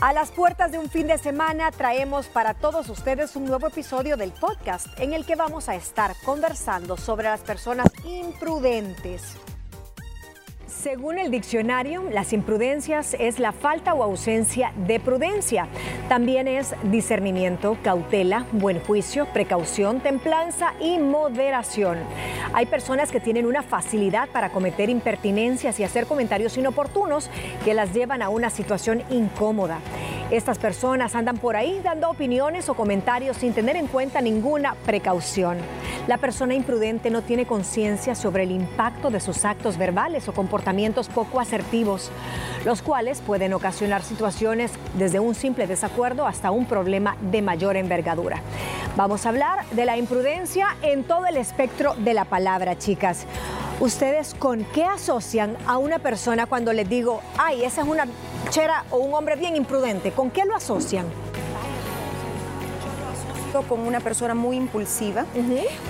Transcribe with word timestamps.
A 0.00 0.12
las 0.12 0.30
puertas 0.30 0.72
de 0.72 0.78
un 0.78 0.90
fin 0.90 1.06
de 1.06 1.16
semana 1.16 1.70
traemos 1.70 2.26
para 2.26 2.52
todos 2.52 2.90
ustedes 2.90 3.34
un 3.34 3.46
nuevo 3.46 3.68
episodio 3.68 4.18
del 4.18 4.30
podcast 4.30 4.88
en 5.00 5.14
el 5.14 5.24
que 5.24 5.36
vamos 5.36 5.70
a 5.70 5.74
estar 5.74 6.14
conversando 6.22 6.98
sobre 6.98 7.24
las 7.24 7.40
personas 7.40 7.86
imprudentes. 8.04 9.38
Según 10.86 11.18
el 11.18 11.32
diccionario, 11.32 12.04
las 12.12 12.32
imprudencias 12.32 13.16
es 13.18 13.40
la 13.40 13.50
falta 13.50 13.92
o 13.92 14.04
ausencia 14.04 14.72
de 14.86 15.00
prudencia. 15.00 15.66
También 16.08 16.46
es 16.46 16.76
discernimiento, 16.84 17.76
cautela, 17.82 18.46
buen 18.52 18.78
juicio, 18.78 19.26
precaución, 19.32 19.98
templanza 19.98 20.74
y 20.78 20.98
moderación. 20.98 21.98
Hay 22.52 22.66
personas 22.66 23.10
que 23.10 23.18
tienen 23.18 23.46
una 23.46 23.64
facilidad 23.64 24.28
para 24.28 24.50
cometer 24.50 24.88
impertinencias 24.88 25.80
y 25.80 25.82
hacer 25.82 26.06
comentarios 26.06 26.56
inoportunos 26.56 27.30
que 27.64 27.74
las 27.74 27.92
llevan 27.92 28.22
a 28.22 28.28
una 28.28 28.48
situación 28.48 29.02
incómoda. 29.10 29.80
Estas 30.30 30.58
personas 30.58 31.16
andan 31.16 31.36
por 31.36 31.56
ahí 31.56 31.80
dando 31.82 32.10
opiniones 32.10 32.68
o 32.68 32.74
comentarios 32.74 33.38
sin 33.38 33.52
tener 33.52 33.74
en 33.74 33.88
cuenta 33.88 34.20
ninguna 34.20 34.74
precaución. 34.86 35.58
La 36.06 36.18
persona 36.18 36.54
imprudente 36.54 37.10
no 37.10 37.22
tiene 37.22 37.46
conciencia 37.46 38.14
sobre 38.14 38.44
el 38.44 38.52
impacto 38.52 39.10
de 39.10 39.18
sus 39.18 39.44
actos 39.44 39.76
verbales 39.76 40.28
o 40.28 40.32
comportamientos 40.32 40.75
poco 41.14 41.40
asertivos, 41.40 42.10
los 42.64 42.82
cuales 42.82 43.20
pueden 43.20 43.54
ocasionar 43.54 44.02
situaciones 44.02 44.72
desde 44.98 45.20
un 45.20 45.34
simple 45.34 45.66
desacuerdo 45.66 46.26
hasta 46.26 46.50
un 46.50 46.66
problema 46.66 47.16
de 47.20 47.40
mayor 47.40 47.76
envergadura. 47.76 48.40
Vamos 48.96 49.24
a 49.24 49.30
hablar 49.30 49.64
de 49.70 49.86
la 49.86 49.96
imprudencia 49.96 50.68
en 50.82 51.04
todo 51.04 51.26
el 51.26 51.38
espectro 51.38 51.94
de 51.94 52.12
la 52.12 52.24
palabra, 52.26 52.76
chicas. 52.76 53.26
¿Ustedes 53.80 54.34
con 54.34 54.64
qué 54.64 54.84
asocian 54.84 55.56
a 55.66 55.78
una 55.78 55.98
persona 55.98 56.46
cuando 56.46 56.72
les 56.72 56.88
digo, 56.88 57.20
ay, 57.38 57.64
esa 57.64 57.82
es 57.82 57.88
una 57.88 58.06
chera 58.50 58.84
o 58.90 58.98
un 58.98 59.14
hombre 59.14 59.36
bien 59.36 59.56
imprudente? 59.56 60.12
¿Con 60.12 60.30
qué 60.30 60.44
lo 60.44 60.54
asocian? 60.54 61.06
con 63.62 63.80
una 63.80 64.00
persona 64.00 64.34
muy 64.34 64.56
impulsiva, 64.56 65.24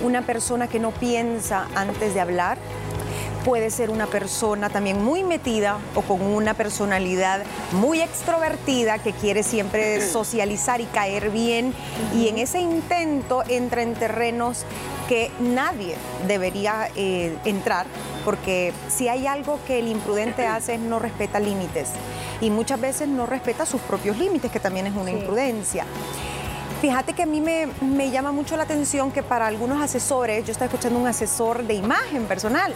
una 0.04 0.22
persona 0.22 0.68
que 0.68 0.78
no 0.78 0.90
piensa 0.90 1.66
antes 1.74 2.14
de 2.14 2.20
hablar, 2.20 2.58
puede 3.46 3.70
ser 3.70 3.90
una 3.90 4.08
persona 4.08 4.70
también 4.70 5.04
muy 5.04 5.22
metida 5.22 5.78
o 5.94 6.02
con 6.02 6.20
una 6.20 6.54
personalidad 6.54 7.44
muy 7.70 8.00
extrovertida 8.00 8.98
que 8.98 9.12
quiere 9.12 9.44
siempre 9.44 10.00
socializar 10.12 10.80
y 10.80 10.86
caer 10.86 11.30
bien. 11.30 11.72
Y 12.12 12.26
en 12.26 12.38
ese 12.38 12.58
intento 12.58 13.44
entra 13.48 13.82
en 13.82 13.94
terrenos 13.94 14.64
que 15.08 15.30
nadie 15.38 15.94
debería 16.26 16.88
eh, 16.96 17.38
entrar 17.44 17.86
porque 18.24 18.72
si 18.88 19.06
hay 19.06 19.28
algo 19.28 19.60
que 19.64 19.78
el 19.78 19.86
imprudente 19.86 20.44
hace 20.48 20.74
es 20.74 20.80
no 20.80 20.98
respeta 20.98 21.38
límites. 21.38 21.90
Y 22.40 22.50
muchas 22.50 22.80
veces 22.80 23.06
no 23.06 23.26
respeta 23.26 23.64
sus 23.64 23.80
propios 23.80 24.18
límites 24.18 24.50
que 24.50 24.58
también 24.58 24.88
es 24.88 24.96
una 24.96 25.12
imprudencia. 25.12 25.86
Fíjate 26.80 27.12
que 27.12 27.22
a 27.22 27.26
mí 27.26 27.40
me, 27.40 27.68
me, 27.80 28.10
llama 28.10 28.32
mucho 28.32 28.56
la 28.56 28.64
atención 28.64 29.12
que 29.12 29.22
para 29.22 29.46
algunos 29.46 29.80
asesores, 29.80 30.44
yo 30.44 30.50
estaba 30.50 30.66
escuchando 30.66 30.98
un 30.98 31.06
asesor 31.06 31.62
de 31.62 31.74
imagen 31.74 32.24
personal 32.24 32.74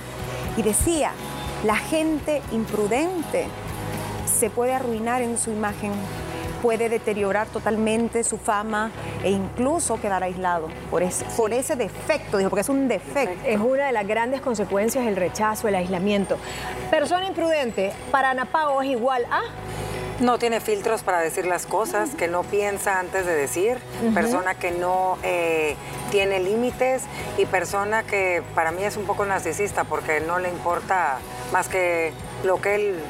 y 0.56 0.62
decía, 0.62 1.12
la 1.64 1.76
gente 1.76 2.42
imprudente 2.52 3.46
se 4.26 4.50
puede 4.50 4.72
arruinar 4.72 5.22
en 5.22 5.38
su 5.38 5.50
imagen, 5.50 5.92
puede 6.62 6.88
deteriorar 6.88 7.46
totalmente 7.48 8.24
su 8.24 8.38
fama 8.38 8.90
e 9.22 9.30
incluso 9.30 10.00
quedar 10.00 10.22
aislado 10.22 10.68
por 10.90 11.02
ese, 11.02 11.24
por 11.36 11.52
ese 11.52 11.76
defecto, 11.76 12.38
dijo, 12.38 12.50
porque 12.50 12.62
es 12.62 12.68
un 12.68 12.88
defecto. 12.88 13.46
Es 13.46 13.60
una 13.60 13.86
de 13.86 13.92
las 13.92 14.06
grandes 14.06 14.40
consecuencias 14.40 15.06
el 15.06 15.16
rechazo, 15.16 15.68
el 15.68 15.74
aislamiento. 15.74 16.36
Persona 16.90 17.26
imprudente, 17.26 17.92
para 18.10 18.30
Ana 18.30 18.46
Pao 18.46 18.80
es 18.82 18.90
igual 18.90 19.24
a... 19.30 19.42
No 20.20 20.38
tiene 20.38 20.60
filtros 20.60 21.02
para 21.02 21.20
decir 21.20 21.46
las 21.46 21.64
cosas, 21.64 22.10
que 22.14 22.28
no 22.28 22.42
piensa 22.42 22.98
antes 22.98 23.24
de 23.24 23.34
decir, 23.34 23.78
persona 24.12 24.54
que 24.54 24.70
no 24.70 25.16
eh, 25.22 25.76
tiene 26.10 26.40
límites 26.40 27.04
y 27.38 27.46
persona 27.46 28.02
que 28.02 28.42
para 28.54 28.70
mí 28.70 28.84
es 28.84 28.98
un 28.98 29.04
poco 29.06 29.24
narcisista 29.24 29.84
porque 29.84 30.20
no 30.20 30.38
le 30.38 30.50
importa 30.50 31.18
más 31.52 31.68
que 31.68 32.12
lo 32.44 32.60
que 32.60 32.74
él, 32.74 33.00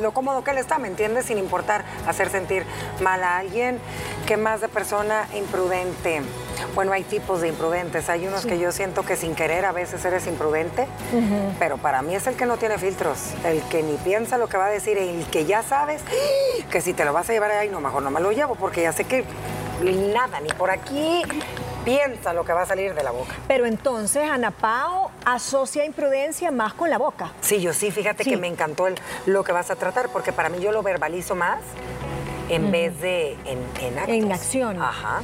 lo 0.00 0.12
cómodo 0.12 0.42
que 0.42 0.50
él 0.50 0.58
está, 0.58 0.78
¿me 0.78 0.88
entiendes? 0.88 1.26
Sin 1.26 1.38
importar 1.38 1.84
hacer 2.08 2.30
sentir 2.30 2.64
mal 3.00 3.22
a 3.22 3.38
alguien. 3.38 3.78
¿Qué 4.26 4.36
más 4.36 4.60
de 4.60 4.68
persona 4.68 5.28
imprudente? 5.34 6.22
Bueno, 6.74 6.92
hay 6.92 7.02
tipos 7.04 7.40
de 7.40 7.48
imprudentes. 7.48 8.08
Hay 8.08 8.26
unos 8.26 8.46
que 8.46 8.58
yo 8.58 8.72
siento 8.72 9.02
que 9.02 9.16
sin 9.16 9.34
querer 9.34 9.64
a 9.64 9.72
veces 9.72 10.04
eres 10.04 10.26
imprudente, 10.26 10.86
pero 11.58 11.78
para 11.78 12.02
mí 12.02 12.14
es 12.14 12.26
el 12.26 12.36
que 12.36 12.46
no 12.46 12.56
tiene 12.56 12.78
filtros, 12.78 13.34
el 13.44 13.62
que 13.64 13.82
ni 13.82 13.96
piensa 13.96 14.38
lo 14.38 14.48
que 14.48 14.56
va 14.56 14.66
a 14.66 14.70
decir, 14.70 14.98
el 14.98 15.24
que 15.26 15.44
ya 15.44 15.62
sabes 15.62 16.02
que 16.70 16.80
si 16.80 16.92
te 16.92 17.04
lo 17.04 17.12
vas 17.12 17.28
a 17.30 17.32
llevar 17.32 17.50
ahí, 17.50 17.68
no, 17.68 17.80
mejor 17.80 18.02
no 18.02 18.10
me 18.10 18.20
lo 18.20 18.32
llevo 18.32 18.54
porque 18.54 18.82
ya 18.82 18.92
sé 18.92 19.04
que 19.04 19.24
nada, 19.82 20.40
ni 20.40 20.50
por 20.50 20.70
aquí 20.70 21.22
piensa 21.84 22.32
lo 22.32 22.44
que 22.44 22.52
va 22.52 22.62
a 22.62 22.66
salir 22.66 22.94
de 22.94 23.02
la 23.02 23.10
boca. 23.10 23.34
Pero 23.48 23.66
entonces 23.66 24.28
Ana 24.30 24.50
Pao 24.50 25.10
asocia 25.24 25.84
imprudencia 25.84 26.50
más 26.50 26.74
con 26.74 26.90
la 26.90 26.98
boca. 26.98 27.32
Sí, 27.40 27.60
yo 27.60 27.72
sí, 27.72 27.90
fíjate 27.90 28.24
que 28.24 28.36
me 28.36 28.46
encantó 28.46 28.86
el, 28.86 28.96
lo 29.26 29.44
que 29.44 29.52
vas 29.52 29.70
a 29.70 29.76
tratar, 29.76 30.08
porque 30.10 30.32
para 30.32 30.48
mí 30.48 30.60
yo 30.60 30.72
lo 30.72 30.82
verbalizo 30.82 31.34
más 31.34 31.60
en 32.48 32.70
vez 32.70 33.00
de 33.00 33.32
en, 33.44 33.58
en 33.80 33.98
actos. 33.98 34.14
En 34.14 34.32
acción. 34.32 34.82
Ajá. 34.82 35.22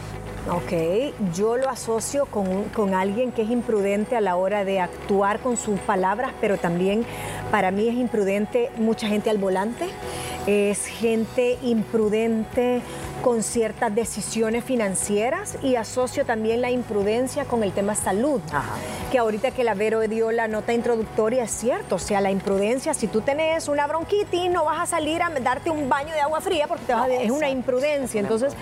Ok, 0.48 1.32
yo 1.34 1.56
lo 1.56 1.68
asocio 1.68 2.26
con, 2.26 2.64
con, 2.68 2.94
alguien 2.94 3.32
que 3.32 3.42
es 3.42 3.50
imprudente 3.50 4.14
a 4.14 4.20
la 4.20 4.36
hora 4.36 4.64
de 4.64 4.78
actuar 4.78 5.40
con 5.40 5.56
sus 5.56 5.80
palabras, 5.80 6.30
pero 6.40 6.56
también 6.56 7.04
para 7.50 7.72
mí 7.72 7.88
es 7.88 7.96
imprudente 7.96 8.70
mucha 8.76 9.08
gente 9.08 9.28
al 9.28 9.38
volante, 9.38 9.88
es 10.46 10.86
gente 10.86 11.58
imprudente 11.62 12.80
con 13.22 13.42
ciertas 13.42 13.94
decisiones 13.94 14.64
financieras 14.64 15.56
y 15.62 15.76
asocio 15.76 16.24
también 16.24 16.60
la 16.60 16.70
imprudencia 16.70 17.44
con 17.44 17.62
el 17.62 17.72
tema 17.72 17.94
salud. 17.94 18.40
Que 19.10 19.18
ahorita 19.18 19.50
que 19.50 19.64
la 19.64 19.74
Vero 19.74 20.00
dio 20.00 20.32
la 20.32 20.48
nota 20.48 20.72
introductoria 20.72 21.44
es 21.44 21.50
cierto, 21.50 21.96
o 21.96 21.98
sea, 21.98 22.20
la 22.20 22.30
imprudencia, 22.30 22.94
si 22.94 23.06
tú 23.06 23.20
tenés 23.20 23.68
una 23.68 23.86
bronquitis, 23.86 24.50
no 24.50 24.64
vas 24.64 24.80
a 24.80 24.86
salir 24.86 25.22
a 25.22 25.30
darte 25.30 25.70
un 25.70 25.88
baño 25.88 26.12
de 26.12 26.20
agua 26.20 26.40
fría 26.40 26.66
porque 26.66 26.92
es 27.22 27.30
una 27.30 27.48
imprudencia. 27.48 28.20
Entonces, 28.20 28.54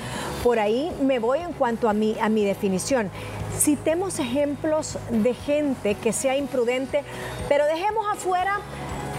por 0.42 0.58
ahí 0.58 0.90
me 1.02 1.18
voy 1.18 1.40
en 1.40 1.52
cuanto 1.52 1.88
a 1.88 1.92
mi, 1.92 2.16
a 2.20 2.28
mi 2.28 2.44
definición. 2.44 3.10
Citemos 3.58 4.18
ejemplos 4.18 4.98
de 5.10 5.34
gente 5.34 5.94
que 5.94 6.12
sea 6.12 6.36
imprudente, 6.36 7.02
pero 7.48 7.64
dejemos 7.66 8.04
afuera 8.12 8.60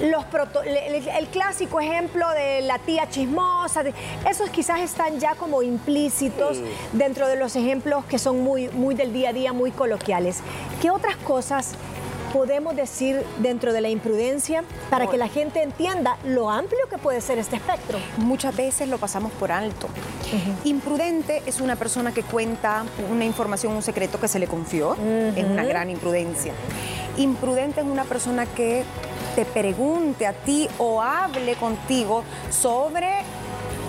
los 0.01 0.25
el, 0.65 1.27
clásico 1.27 1.79
ejemplo 1.79 2.29
de 2.31 2.61
la 2.61 2.79
tía 2.79 3.09
chismosa, 3.09 3.83
esos 4.29 4.49
quizás 4.49 4.79
están 4.81 5.19
ya 5.19 5.35
como 5.35 5.61
implícitos 5.61 6.57
dentro 6.93 7.27
de 7.27 7.35
los 7.35 7.55
ejemplos 7.55 8.05
que 8.05 8.19
son 8.19 8.41
muy, 8.41 8.69
muy 8.69 8.95
del 8.95 9.13
día 9.13 9.29
a 9.29 9.33
día, 9.33 9.53
muy 9.53 9.71
coloquiales. 9.71 10.39
¿Qué 10.81 10.89
otras 10.89 11.15
cosas 11.17 11.75
podemos 12.33 12.75
decir 12.75 13.23
dentro 13.37 13.71
de 13.71 13.79
la 13.79 13.87
imprudencia 13.87 14.65
para 14.89 15.07
que 15.07 15.17
la 15.17 15.29
gente 15.29 15.63
entienda 15.63 16.17
lo 16.25 16.49
amplio 16.49 16.81
que 16.89 16.97
puede 16.97 17.21
ser 17.21 17.37
este 17.37 17.55
espectro? 17.55 17.97
Muchas 18.17 18.53
veces 18.53 18.89
lo 18.89 18.97
pasamos 18.97 19.31
por 19.31 19.53
alto. 19.53 19.87
Imprudente 20.65 21.41
es 21.45 21.61
una 21.61 21.77
persona 21.77 22.13
que 22.13 22.23
cuenta 22.23 22.83
una 23.09 23.23
información, 23.23 23.73
un 23.73 23.81
secreto 23.81 24.19
que 24.19 24.27
se 24.27 24.39
le 24.39 24.47
confió, 24.47 24.97
es 25.35 25.45
una 25.45 25.63
gran 25.63 25.89
imprudencia. 25.89 26.53
Imprudente 27.15 27.79
es 27.79 27.87
una 27.87 28.03
persona 28.03 28.45
que 28.45 28.83
te 29.35 29.45
pregunte 29.45 30.25
a 30.25 30.33
ti 30.33 30.67
o 30.77 31.01
hable 31.01 31.55
contigo 31.55 32.23
sobre 32.49 33.09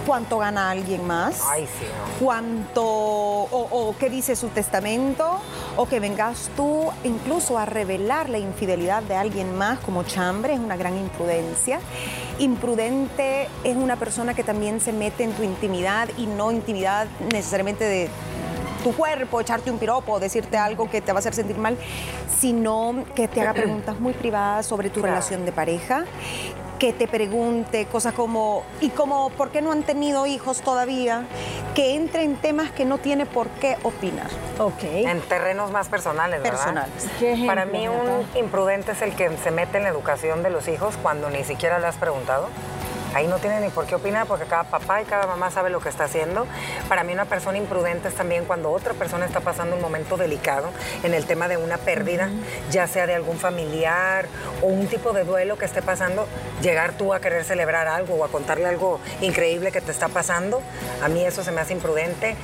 cuánto 0.06 0.38
gana 0.38 0.70
alguien 0.70 1.06
más, 1.06 1.42
Ay, 1.50 1.66
sí, 1.66 1.86
cuánto, 2.20 2.84
o, 2.84 3.94
qué 3.98 4.08
dice 4.08 4.36
su 4.36 4.48
testamento, 4.48 5.40
o 5.76 5.86
que 5.86 5.98
vengas 5.98 6.50
tú 6.56 6.90
incluso 7.02 7.58
a 7.58 7.64
revelar 7.64 8.28
la 8.28 8.38
infidelidad 8.38 9.02
de 9.02 9.16
alguien 9.16 9.56
más 9.56 9.80
como 9.80 10.04
chambre, 10.04 10.54
es 10.54 10.60
una 10.60 10.76
gran 10.76 10.96
imprudencia. 10.96 11.80
Imprudente 12.38 13.48
es 13.64 13.76
una 13.76 13.96
persona 13.96 14.34
que 14.34 14.44
también 14.44 14.80
se 14.80 14.92
mete 14.92 15.24
en 15.24 15.32
tu 15.32 15.42
intimidad 15.42 16.08
y 16.16 16.26
no 16.26 16.52
intimidad 16.52 17.08
necesariamente 17.32 17.84
de 17.84 18.08
tu 18.86 18.92
cuerpo, 18.92 19.40
echarte 19.40 19.68
un 19.68 19.78
piropo, 19.78 20.20
decirte 20.20 20.56
algo 20.56 20.88
que 20.88 21.00
te 21.00 21.10
va 21.10 21.18
a 21.18 21.20
hacer 21.20 21.34
sentir 21.34 21.58
mal, 21.58 21.76
sino 22.38 23.04
que 23.16 23.26
te 23.26 23.40
haga 23.40 23.52
preguntas 23.52 23.98
muy 23.98 24.12
privadas 24.12 24.64
sobre 24.64 24.90
tu 24.90 25.02
relación 25.02 25.44
de 25.44 25.50
pareja, 25.50 26.04
que 26.78 26.92
te 26.92 27.08
pregunte 27.08 27.86
cosas 27.86 28.14
como, 28.14 28.62
¿y 28.80 28.90
como 28.90 29.30
por 29.30 29.50
qué 29.50 29.60
no 29.60 29.72
han 29.72 29.82
tenido 29.82 30.24
hijos 30.26 30.60
todavía? 30.60 31.24
Que 31.74 31.96
entre 31.96 32.22
en 32.22 32.36
temas 32.36 32.70
que 32.70 32.84
no 32.84 32.98
tiene 32.98 33.26
por 33.26 33.48
qué 33.48 33.76
opinar. 33.82 34.28
Ok. 34.60 34.84
En 34.84 35.20
terrenos 35.22 35.72
más 35.72 35.88
personales, 35.88 36.40
¿verdad? 36.40 36.58
Personales. 36.58 37.44
Para 37.44 37.64
mí 37.64 37.88
un 37.88 38.38
imprudente 38.38 38.92
es 38.92 39.02
el 39.02 39.16
que 39.16 39.36
se 39.38 39.50
mete 39.50 39.78
en 39.78 39.82
la 39.82 39.88
educación 39.88 40.44
de 40.44 40.50
los 40.50 40.68
hijos 40.68 40.94
cuando 41.02 41.28
ni 41.28 41.42
siquiera 41.42 41.80
le 41.80 41.88
has 41.88 41.96
preguntado. 41.96 42.50
Ahí 43.14 43.26
no 43.26 43.38
tiene 43.38 43.60
ni 43.60 43.70
por 43.70 43.86
qué 43.86 43.94
opinar 43.94 44.26
porque 44.26 44.44
cada 44.44 44.64
papá 44.64 45.02
y 45.02 45.04
cada 45.04 45.26
mamá 45.26 45.50
sabe 45.50 45.70
lo 45.70 45.80
que 45.80 45.88
está 45.88 46.04
haciendo. 46.04 46.46
Para 46.88 47.04
mí 47.04 47.12
una 47.12 47.24
persona 47.24 47.58
imprudente 47.58 48.08
es 48.08 48.14
también 48.14 48.44
cuando 48.44 48.70
otra 48.70 48.94
persona 48.94 49.26
está 49.26 49.40
pasando 49.40 49.76
un 49.76 49.82
momento 49.82 50.16
delicado 50.16 50.70
en 51.02 51.14
el 51.14 51.26
tema 51.26 51.48
de 51.48 51.56
una 51.56 51.78
pérdida, 51.78 52.28
ya 52.70 52.86
sea 52.86 53.06
de 53.06 53.14
algún 53.14 53.38
familiar 53.38 54.26
o 54.62 54.66
un 54.66 54.86
tipo 54.86 55.12
de 55.12 55.24
duelo 55.24 55.56
que 55.56 55.64
esté 55.64 55.82
pasando, 55.82 56.26
llegar 56.60 56.92
tú 56.92 57.14
a 57.14 57.20
querer 57.20 57.44
celebrar 57.44 57.88
algo 57.88 58.14
o 58.14 58.24
a 58.24 58.28
contarle 58.28 58.66
algo 58.66 59.00
increíble 59.20 59.72
que 59.72 59.80
te 59.80 59.92
está 59.92 60.08
pasando. 60.08 60.60
A 61.02 61.08
mí 61.08 61.24
eso 61.24 61.42
se 61.42 61.52
me 61.52 61.60
hace 61.60 61.72
imprudente. 61.72 62.36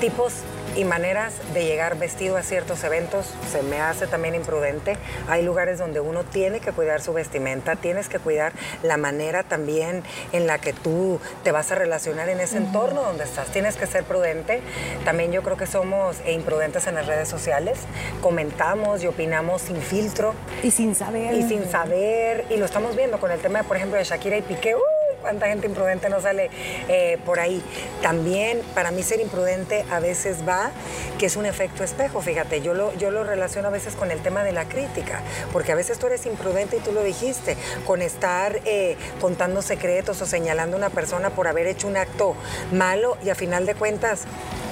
Tipos 0.00 0.32
y 0.76 0.84
maneras 0.84 1.34
de 1.54 1.64
llegar 1.64 1.98
vestido 1.98 2.36
a 2.36 2.42
ciertos 2.42 2.82
eventos 2.84 3.26
se 3.50 3.62
me 3.62 3.80
hace 3.80 4.06
también 4.06 4.34
imprudente. 4.34 4.96
Hay 5.28 5.42
lugares 5.42 5.78
donde 5.78 6.00
uno 6.00 6.24
tiene 6.24 6.60
que 6.60 6.72
cuidar 6.72 7.00
su 7.00 7.12
vestimenta, 7.12 7.76
tienes 7.76 8.08
que 8.08 8.18
cuidar 8.18 8.52
la 8.82 8.96
manera 8.96 9.42
también 9.42 10.02
en 10.32 10.46
la 10.46 10.58
que 10.58 10.72
tú 10.72 11.20
te 11.44 11.52
vas 11.52 11.72
a 11.72 11.74
relacionar 11.74 12.28
en 12.28 12.40
ese 12.40 12.58
entorno 12.58 13.02
donde 13.02 13.24
estás. 13.24 13.48
Tienes 13.48 13.76
que 13.76 13.86
ser 13.86 14.04
prudente. 14.04 14.60
También 15.04 15.32
yo 15.32 15.42
creo 15.42 15.56
que 15.56 15.66
somos 15.66 16.16
imprudentes 16.26 16.86
en 16.86 16.94
las 16.94 17.06
redes 17.06 17.28
sociales. 17.28 17.78
Comentamos 18.20 19.02
y 19.02 19.06
opinamos 19.06 19.62
sin 19.62 19.80
filtro. 19.80 20.34
Y 20.62 20.70
sin 20.70 20.94
saber. 20.94 21.34
Y 21.34 21.48
sin 21.48 21.70
saber. 21.70 22.44
Y 22.50 22.56
lo 22.56 22.64
estamos 22.64 22.96
viendo 22.96 23.18
con 23.18 23.30
el 23.30 23.40
tema, 23.40 23.62
por 23.62 23.76
ejemplo, 23.76 23.98
de 23.98 24.04
Shakira 24.04 24.36
y 24.36 24.42
Piqué. 24.42 24.74
¡Uh! 24.74 24.97
Cuánta 25.28 25.46
gente 25.46 25.66
imprudente 25.66 26.08
no 26.08 26.22
sale 26.22 26.48
eh, 26.88 27.18
por 27.26 27.38
ahí. 27.38 27.62
También 28.00 28.62
para 28.74 28.90
mí 28.90 29.02
ser 29.02 29.20
imprudente 29.20 29.84
a 29.90 30.00
veces 30.00 30.38
va, 30.48 30.70
que 31.18 31.26
es 31.26 31.36
un 31.36 31.44
efecto 31.44 31.84
espejo, 31.84 32.22
fíjate, 32.22 32.62
yo 32.62 32.72
lo, 32.72 32.94
yo 32.94 33.10
lo 33.10 33.24
relaciono 33.24 33.68
a 33.68 33.70
veces 33.70 33.94
con 33.94 34.10
el 34.10 34.20
tema 34.20 34.42
de 34.42 34.52
la 34.52 34.64
crítica, 34.64 35.20
porque 35.52 35.72
a 35.72 35.74
veces 35.74 35.98
tú 35.98 36.06
eres 36.06 36.24
imprudente 36.24 36.78
y 36.78 36.80
tú 36.80 36.92
lo 36.92 37.02
dijiste, 37.02 37.58
con 37.86 38.00
estar 38.00 38.58
eh, 38.64 38.96
contando 39.20 39.60
secretos 39.60 40.22
o 40.22 40.26
señalando 40.26 40.76
a 40.76 40.78
una 40.78 40.90
persona 40.90 41.28
por 41.28 41.46
haber 41.46 41.66
hecho 41.66 41.88
un 41.88 41.98
acto 41.98 42.34
malo 42.72 43.18
y 43.22 43.28
a 43.28 43.34
final 43.34 43.66
de 43.66 43.74
cuentas 43.74 44.22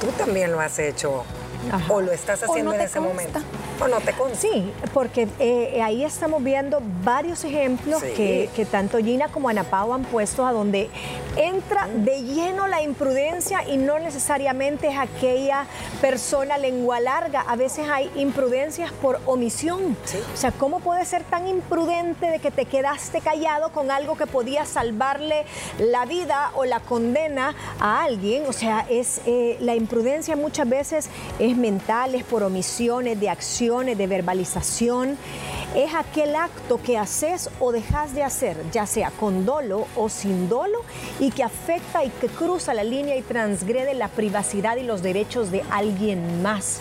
tú 0.01 0.07
también 0.17 0.53
lo 0.53 0.61
has 0.61 0.79
hecho 0.79 1.27
o 1.91 2.01
lo 2.01 2.13
estás 2.13 2.43
haciendo 2.43 2.73
en 2.73 2.81
ese 2.81 2.99
momento. 2.99 3.41
O 3.81 3.89
no 3.89 4.01
te 4.01 4.13
consta. 4.13 4.39
Sí, 4.39 4.73
porque 4.95 5.29
eh, 5.39 5.83
ahí 5.83 6.05
estamos 6.05 6.43
viendo 6.43 6.81
varios 7.05 7.45
ejemplos 7.45 8.03
que, 8.03 8.67
tanto 8.71 8.99
Gina 8.99 9.29
como 9.29 9.49
Ana 9.49 9.65
Pau 9.65 9.93
han 9.93 10.05
puesto 10.05 10.47
a 10.47 10.53
donde 10.53 10.89
entra 11.37 11.87
de 11.89 12.23
lleno 12.23 12.67
la 12.67 12.83
imprudencia 12.83 13.69
y 13.69 13.77
no 13.77 13.99
necesariamente 13.99 14.89
es 14.89 14.99
aquella 14.99 15.67
persona 16.01 16.59
lengua 16.59 17.01
larga. 17.01 17.43
A 17.43 17.57
veces 17.57 17.89
hay 17.89 18.11
imprudencias 18.17 18.93
por 18.93 19.21
omisión. 19.27 19.97
O 20.33 20.37
sea, 20.37 20.53
¿cómo 20.53 20.81
puedes 20.81 21.09
ser 21.09 21.25
tan 21.25 21.47
imprudente 21.47 22.27
de 22.27 22.39
que 22.39 22.51
te 22.51 22.65
quedaste 22.65 23.21
callado 23.21 23.71
con 23.71 23.91
algo 23.91 24.17
que 24.17 24.27
podía 24.27 24.65
salvarle 24.65 25.45
la 25.79 26.07
vida 26.07 26.51
o 26.55 26.65
la 26.65 26.81
condena 26.81 27.55
a 27.81 28.05
alguien? 28.05 28.45
O 28.47 28.53
sea, 28.53 28.87
es 28.89 29.21
eh, 29.27 29.57
la 29.61 29.75
imprudencia 29.75 30.37
muchas 30.37 30.69
veces 30.69 31.11
es 31.39 31.57
mental, 31.57 32.15
es 32.15 32.25
por 32.25 32.43
omisiones 32.43 33.21
de 33.21 33.29
de 33.67 34.07
verbalización 34.07 35.19
es 35.77 35.95
aquel 35.95 36.35
acto 36.35 36.81
que 36.83 36.97
haces 36.97 37.51
o 37.61 37.71
dejas 37.71 38.15
de 38.15 38.23
hacer, 38.23 38.57
ya 38.73 38.87
sea 38.87 39.11
con 39.11 39.45
dolo 39.45 39.87
o 39.95 40.09
sin 40.09 40.49
dolo, 40.49 40.81
y 41.21 41.31
que 41.31 41.43
afecta 41.43 42.03
y 42.03 42.09
que 42.09 42.29
cruza 42.29 42.73
la 42.73 42.83
línea 42.83 43.15
y 43.15 43.21
transgrede 43.21 43.93
la 43.93 44.09
privacidad 44.09 44.79
y 44.79 44.83
los 44.85 45.03
derechos 45.03 45.51
de 45.51 45.63
alguien 45.71 46.43
más. 46.43 46.81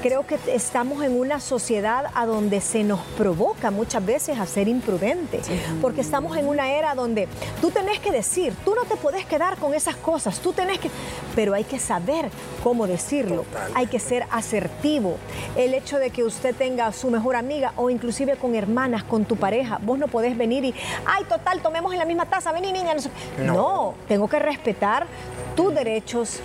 Creo 0.00 0.24
que 0.26 0.38
estamos 0.46 1.02
en 1.02 1.18
una 1.18 1.40
sociedad 1.40 2.06
a 2.14 2.24
donde 2.24 2.60
se 2.60 2.84
nos 2.84 3.00
provoca 3.18 3.72
muchas 3.72 4.06
veces 4.06 4.38
a 4.38 4.46
ser 4.46 4.68
imprudentes, 4.68 5.48
porque 5.82 6.00
estamos 6.00 6.36
en 6.36 6.46
una 6.46 6.72
era 6.72 6.94
donde 6.94 7.26
tú 7.60 7.72
tenés 7.72 7.98
que 7.98 8.12
decir, 8.12 8.54
tú 8.64 8.76
no 8.76 8.84
te 8.84 8.94
podés 8.94 9.26
quedar 9.26 9.56
con 9.56 9.74
esas 9.74 9.96
cosas, 9.96 10.38
tú 10.38 10.52
tenés 10.52 10.78
que, 10.78 10.88
pero 11.34 11.52
hay 11.52 11.64
que 11.64 11.80
saber 11.80 12.30
cómo 12.62 12.86
decirlo, 12.86 13.44
hay 13.74 13.88
que 13.88 13.98
ser 13.98 14.24
asertivo. 14.30 15.16
El 15.56 15.74
hecho 15.74 15.98
de 15.98 16.10
que 16.10 16.22
usted 16.22 16.54
tenga 16.54 16.86
a 16.86 16.92
su 16.92 17.10
mejor 17.10 17.34
amiga 17.34 17.72
o 17.74 17.90
inclusive 17.90 18.19
con 18.38 18.54
hermanas, 18.54 19.04
con 19.04 19.24
tu 19.24 19.36
pareja. 19.36 19.78
Vos 19.82 19.98
no 19.98 20.08
podés 20.08 20.36
venir 20.36 20.64
y, 20.64 20.74
ay, 21.06 21.24
total, 21.24 21.60
tomemos 21.60 21.92
en 21.92 21.98
la 21.98 22.04
misma 22.04 22.26
taza, 22.26 22.52
vení 22.52 22.72
niña. 22.72 22.94
No, 23.38 23.54
no 23.54 23.94
tengo 24.08 24.28
que 24.28 24.38
respetar 24.38 25.06
tus 25.54 25.74
derechos, 25.74 26.40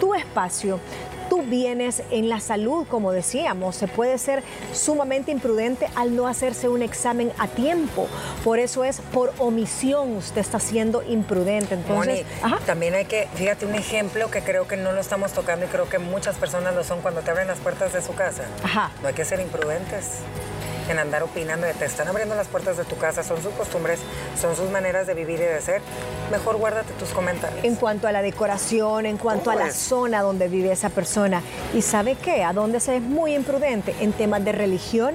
tu 0.00 0.14
espacio, 0.14 0.80
tú 1.28 1.42
vienes 1.42 2.02
en 2.10 2.28
la 2.28 2.40
salud, 2.40 2.86
como 2.88 3.12
decíamos, 3.12 3.76
se 3.76 3.88
puede 3.88 4.18
ser 4.18 4.42
sumamente 4.72 5.30
imprudente 5.30 5.88
al 5.94 6.14
no 6.14 6.26
hacerse 6.26 6.68
un 6.68 6.82
examen 6.82 7.32
a 7.38 7.48
tiempo. 7.48 8.06
Por 8.42 8.58
eso 8.58 8.84
es 8.84 9.00
por 9.12 9.32
omisión 9.38 10.16
usted 10.16 10.40
está 10.40 10.60
siendo 10.60 11.02
imprudente. 11.02 11.74
Entonces, 11.74 12.24
también 12.66 12.94
hay 12.94 13.06
que, 13.06 13.28
fíjate 13.34 13.66
un 13.66 13.74
ejemplo 13.74 14.30
que 14.30 14.42
creo 14.42 14.68
que 14.68 14.76
no 14.76 14.92
lo 14.92 15.00
estamos 15.00 15.32
tocando 15.32 15.66
y 15.66 15.68
creo 15.68 15.88
que 15.88 15.98
muchas 15.98 16.36
personas 16.36 16.74
lo 16.74 16.84
son 16.84 17.00
cuando 17.00 17.22
te 17.22 17.30
abren 17.30 17.48
las 17.48 17.58
puertas 17.58 17.92
de 17.92 18.02
su 18.02 18.14
casa. 18.14 18.44
Ajá. 18.62 18.90
No 19.02 19.08
hay 19.08 19.14
que 19.14 19.24
ser 19.24 19.40
imprudentes 19.40 20.20
en 20.88 20.98
andar 20.98 21.22
opinando 21.22 21.66
de 21.66 21.74
te 21.74 21.84
están 21.84 22.08
abriendo 22.08 22.34
las 22.34 22.48
puertas 22.48 22.76
de 22.76 22.84
tu 22.84 22.96
casa, 22.96 23.22
son 23.22 23.42
sus 23.42 23.52
costumbres, 23.54 24.00
son 24.40 24.54
sus 24.56 24.70
maneras 24.70 25.06
de 25.06 25.14
vivir 25.14 25.40
y 25.40 25.44
de 25.44 25.60
ser, 25.60 25.82
mejor 26.30 26.56
guárdate 26.56 26.92
tus 26.94 27.10
comentarios. 27.10 27.64
En 27.64 27.76
cuanto 27.76 28.06
a 28.06 28.12
la 28.12 28.22
decoración, 28.22 29.06
en 29.06 29.16
cuanto 29.16 29.50
a 29.50 29.54
la 29.54 29.70
zona 29.70 30.22
donde 30.22 30.48
vive 30.48 30.72
esa 30.72 30.90
persona. 30.90 31.42
¿Y 31.74 31.82
sabe 31.82 32.16
qué? 32.16 32.44
¿A 32.44 32.52
dónde 32.52 32.80
se 32.80 32.96
es 32.96 33.02
muy 33.02 33.34
imprudente? 33.34 33.94
En 34.00 34.12
temas 34.12 34.44
de 34.44 34.52
religión, 34.52 35.14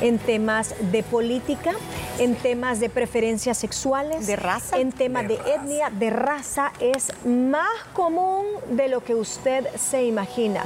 en 0.00 0.18
temas 0.18 0.74
de 0.92 1.02
política, 1.02 1.72
en 2.18 2.34
temas 2.34 2.80
de 2.80 2.88
preferencias 2.88 3.58
sexuales. 3.58 4.26
De 4.26 4.36
raza. 4.36 4.78
En 4.78 4.92
temas 4.92 5.28
de, 5.28 5.34
etnia, 5.34 5.90
de 5.90 6.10
raza, 6.10 6.72
es 6.80 7.12
más 7.24 7.68
común 7.92 8.44
de 8.70 8.88
lo 8.88 9.02
que 9.02 9.14
usted 9.14 9.66
se 9.76 10.04
imagina. 10.04 10.64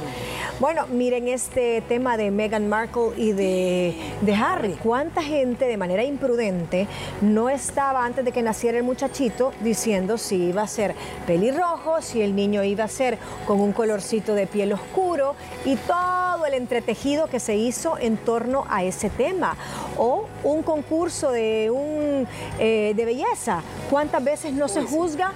Bueno, 0.59 0.87
miren 0.87 1.27
este 1.27 1.81
tema 1.81 2.17
de 2.17 2.31
Meghan 2.31 2.69
Markle 2.69 3.11
y 3.17 3.31
de, 3.31 3.95
de 4.21 4.35
Harry. 4.43 4.73
¿Cuánta 4.73 5.23
gente 5.23 5.65
de 5.65 5.77
manera 5.77 6.03
imprudente 6.03 6.87
no 7.21 7.49
estaba 7.49 8.05
antes 8.05 8.25
de 8.25 8.31
que 8.31 8.41
naciera 8.41 8.77
el 8.77 8.83
muchachito 8.83 9.53
diciendo 9.61 10.17
si 10.17 10.35
iba 10.35 10.63
a 10.63 10.67
ser 10.67 10.95
pelirrojo, 11.25 12.01
si 12.01 12.21
el 12.21 12.35
niño 12.35 12.63
iba 12.63 12.83
a 12.83 12.89
ser 12.89 13.17
con 13.47 13.61
un 13.61 13.71
colorcito 13.71 14.33
de 14.33 14.47
piel 14.47 14.73
oscuro 14.73 15.35
y 15.63 15.75
todo 15.77 16.45
el 16.45 16.55
entretejido 16.55 17.27
que 17.27 17.39
se 17.39 17.55
hizo 17.55 17.97
en 17.97 18.17
torno 18.17 18.65
a 18.69 18.83
ese 18.83 19.09
tema? 19.09 19.55
O 19.97 20.27
un 20.43 20.61
concurso 20.63 21.31
de, 21.31 21.71
un, 21.71 22.27
eh, 22.59 22.93
de 22.95 23.05
belleza. 23.05 23.61
¿Cuántas 23.89 24.23
veces 24.23 24.53
no 24.53 24.67
se 24.67 24.81
juzga 24.81 25.31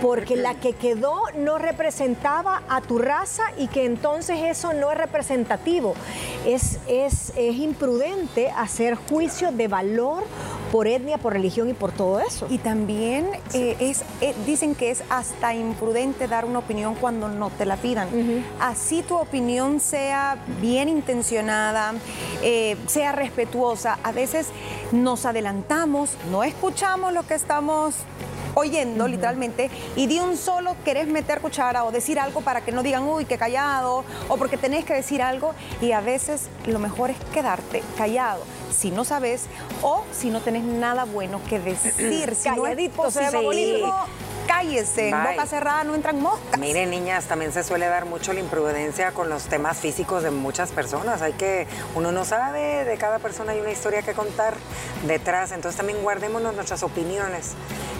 porque 0.00 0.36
la 0.36 0.54
que 0.54 0.72
quedó 0.72 1.22
no 1.36 1.58
representaba 1.58 2.62
a 2.68 2.80
tu 2.80 2.98
raza 2.98 3.42
y 3.56 3.68
que 3.68 3.84
entonces 3.84 4.38
eso 4.42 4.72
no 4.72 4.92
es 4.92 4.98
representativo? 4.98 5.94
Es, 6.46 6.78
es, 6.86 7.32
es 7.36 7.56
imprudente 7.56 8.51
hacer 8.56 8.94
juicio 8.94 9.52
de 9.52 9.68
valor 9.68 10.24
por 10.72 10.86
etnia, 10.86 11.18
por 11.18 11.34
religión 11.34 11.68
y 11.68 11.74
por 11.74 11.92
todo 11.92 12.20
eso. 12.20 12.46
Y 12.48 12.56
también 12.56 13.28
eh, 13.52 13.76
es, 13.78 14.04
eh, 14.22 14.34
dicen 14.46 14.74
que 14.74 14.90
es 14.90 15.02
hasta 15.10 15.54
imprudente 15.54 16.28
dar 16.28 16.46
una 16.46 16.60
opinión 16.60 16.94
cuando 16.94 17.28
no 17.28 17.50
te 17.50 17.66
la 17.66 17.76
pidan. 17.76 18.08
Así 18.58 19.02
tu 19.02 19.16
opinión 19.16 19.80
sea 19.80 20.38
bien 20.62 20.88
intencionada, 20.88 21.92
eh, 22.42 22.76
sea 22.86 23.12
respetuosa. 23.12 23.98
A 24.02 24.12
veces 24.12 24.48
nos 24.92 25.26
adelantamos, 25.26 26.10
no 26.30 26.42
escuchamos 26.42 27.12
lo 27.12 27.26
que 27.26 27.34
estamos 27.34 27.94
oyendo 28.54 29.08
literalmente 29.08 29.70
y 29.96 30.06
de 30.06 30.20
un 30.20 30.36
solo 30.36 30.76
querés 30.84 31.06
meter 31.06 31.40
cuchara 31.40 31.84
o 31.84 31.92
decir 31.92 32.18
algo 32.18 32.40
para 32.40 32.62
que 32.62 32.72
no 32.72 32.82
digan, 32.82 33.04
uy, 33.04 33.24
qué 33.24 33.38
callado, 33.38 34.04
o 34.28 34.36
porque 34.36 34.56
tenés 34.56 34.84
que 34.84 34.94
decir 34.94 35.22
algo 35.22 35.54
y 35.80 35.92
a 35.92 36.00
veces 36.00 36.48
lo 36.66 36.78
mejor 36.78 37.10
es 37.10 37.16
quedarte 37.32 37.82
callado 37.96 38.42
si 38.72 38.90
no 38.90 39.04
sabes 39.04 39.44
o 39.82 40.04
si 40.12 40.30
no 40.30 40.40
tenés 40.40 40.64
nada 40.64 41.04
bueno 41.04 41.40
que 41.48 41.58
decir. 41.58 42.34
si 42.34 42.48
Calladito, 42.48 43.02
no 43.32 43.52
es 43.52 43.82
cállese, 44.46 45.08
en 45.08 45.22
boca 45.22 45.46
cerrada 45.46 45.84
no 45.84 45.94
entran 45.94 46.20
moscas. 46.20 46.58
Miren, 46.58 46.90
niñas, 46.90 47.26
también 47.26 47.52
se 47.52 47.62
suele 47.62 47.86
dar 47.86 48.06
mucho 48.06 48.32
la 48.32 48.40
imprudencia 48.40 49.12
con 49.12 49.28
los 49.28 49.44
temas 49.44 49.78
físicos 49.78 50.22
de 50.22 50.30
muchas 50.30 50.72
personas. 50.72 51.22
Hay 51.22 51.32
que, 51.34 51.66
uno 51.94 52.12
no 52.12 52.24
sabe, 52.24 52.84
de 52.84 52.96
cada 52.98 53.18
persona 53.18 53.52
hay 53.52 53.60
una 53.60 53.70
historia 53.70 54.02
que 54.02 54.14
contar 54.14 54.54
detrás. 55.06 55.52
Entonces 55.52 55.76
también 55.76 56.02
guardémonos 56.02 56.54
nuestras 56.54 56.82
opiniones 56.82 57.52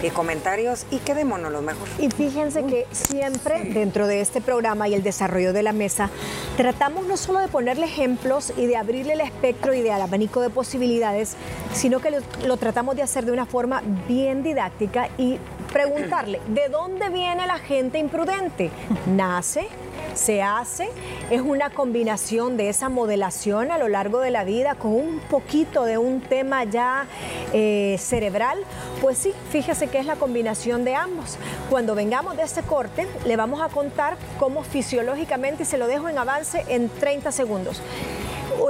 y 0.07 0.11
comentarios 0.11 0.85
y 0.91 0.97
quedémonos 0.97 1.51
lo 1.51 1.61
mejor. 1.61 1.87
Y 1.99 2.09
fíjense 2.09 2.63
que 2.65 2.87
siempre 2.91 3.63
dentro 3.63 4.07
de 4.07 4.21
este 4.21 4.41
programa 4.41 4.87
y 4.87 4.93
el 4.93 5.03
desarrollo 5.03 5.53
de 5.53 5.63
la 5.63 5.73
mesa, 5.73 6.09
tratamos 6.57 7.05
no 7.07 7.17
solo 7.17 7.39
de 7.39 7.47
ponerle 7.47 7.85
ejemplos 7.85 8.53
y 8.57 8.65
de 8.65 8.77
abrirle 8.77 9.13
el 9.13 9.21
espectro 9.21 9.73
y 9.73 9.81
de 9.81 9.91
abanico 9.91 10.41
de 10.41 10.49
posibilidades, 10.49 11.35
sino 11.73 11.99
que 11.99 12.11
lo, 12.11 12.17
lo 12.45 12.57
tratamos 12.57 12.95
de 12.95 13.03
hacer 13.03 13.25
de 13.25 13.31
una 13.31 13.45
forma 13.45 13.81
bien 14.07 14.43
didáctica 14.43 15.09
y 15.17 15.39
preguntarle, 15.71 16.39
¿de 16.47 16.69
dónde 16.69 17.09
viene 17.09 17.47
la 17.47 17.57
gente 17.57 17.97
imprudente? 17.97 18.69
¿Nace? 19.07 19.67
Se 20.15 20.41
hace, 20.41 20.89
es 21.29 21.41
una 21.41 21.69
combinación 21.69 22.57
de 22.57 22.69
esa 22.69 22.89
modelación 22.89 23.71
a 23.71 23.77
lo 23.77 23.87
largo 23.87 24.19
de 24.19 24.31
la 24.31 24.43
vida 24.43 24.75
con 24.75 24.93
un 24.93 25.19
poquito 25.29 25.83
de 25.83 25.97
un 25.97 26.21
tema 26.21 26.63
ya 26.63 27.07
eh, 27.53 27.97
cerebral, 27.99 28.59
pues 29.01 29.17
sí, 29.17 29.33
fíjese 29.51 29.87
que 29.87 29.99
es 29.99 30.05
la 30.05 30.15
combinación 30.15 30.83
de 30.83 30.95
ambos. 30.95 31.37
Cuando 31.69 31.95
vengamos 31.95 32.37
de 32.37 32.43
este 32.43 32.61
corte, 32.61 33.07
le 33.25 33.35
vamos 33.35 33.61
a 33.61 33.69
contar 33.69 34.17
cómo 34.39 34.63
fisiológicamente, 34.63 35.63
y 35.63 35.65
se 35.65 35.77
lo 35.77 35.87
dejo 35.87 36.09
en 36.09 36.17
avance 36.17 36.63
en 36.67 36.89
30 36.89 37.31
segundos. 37.31 37.81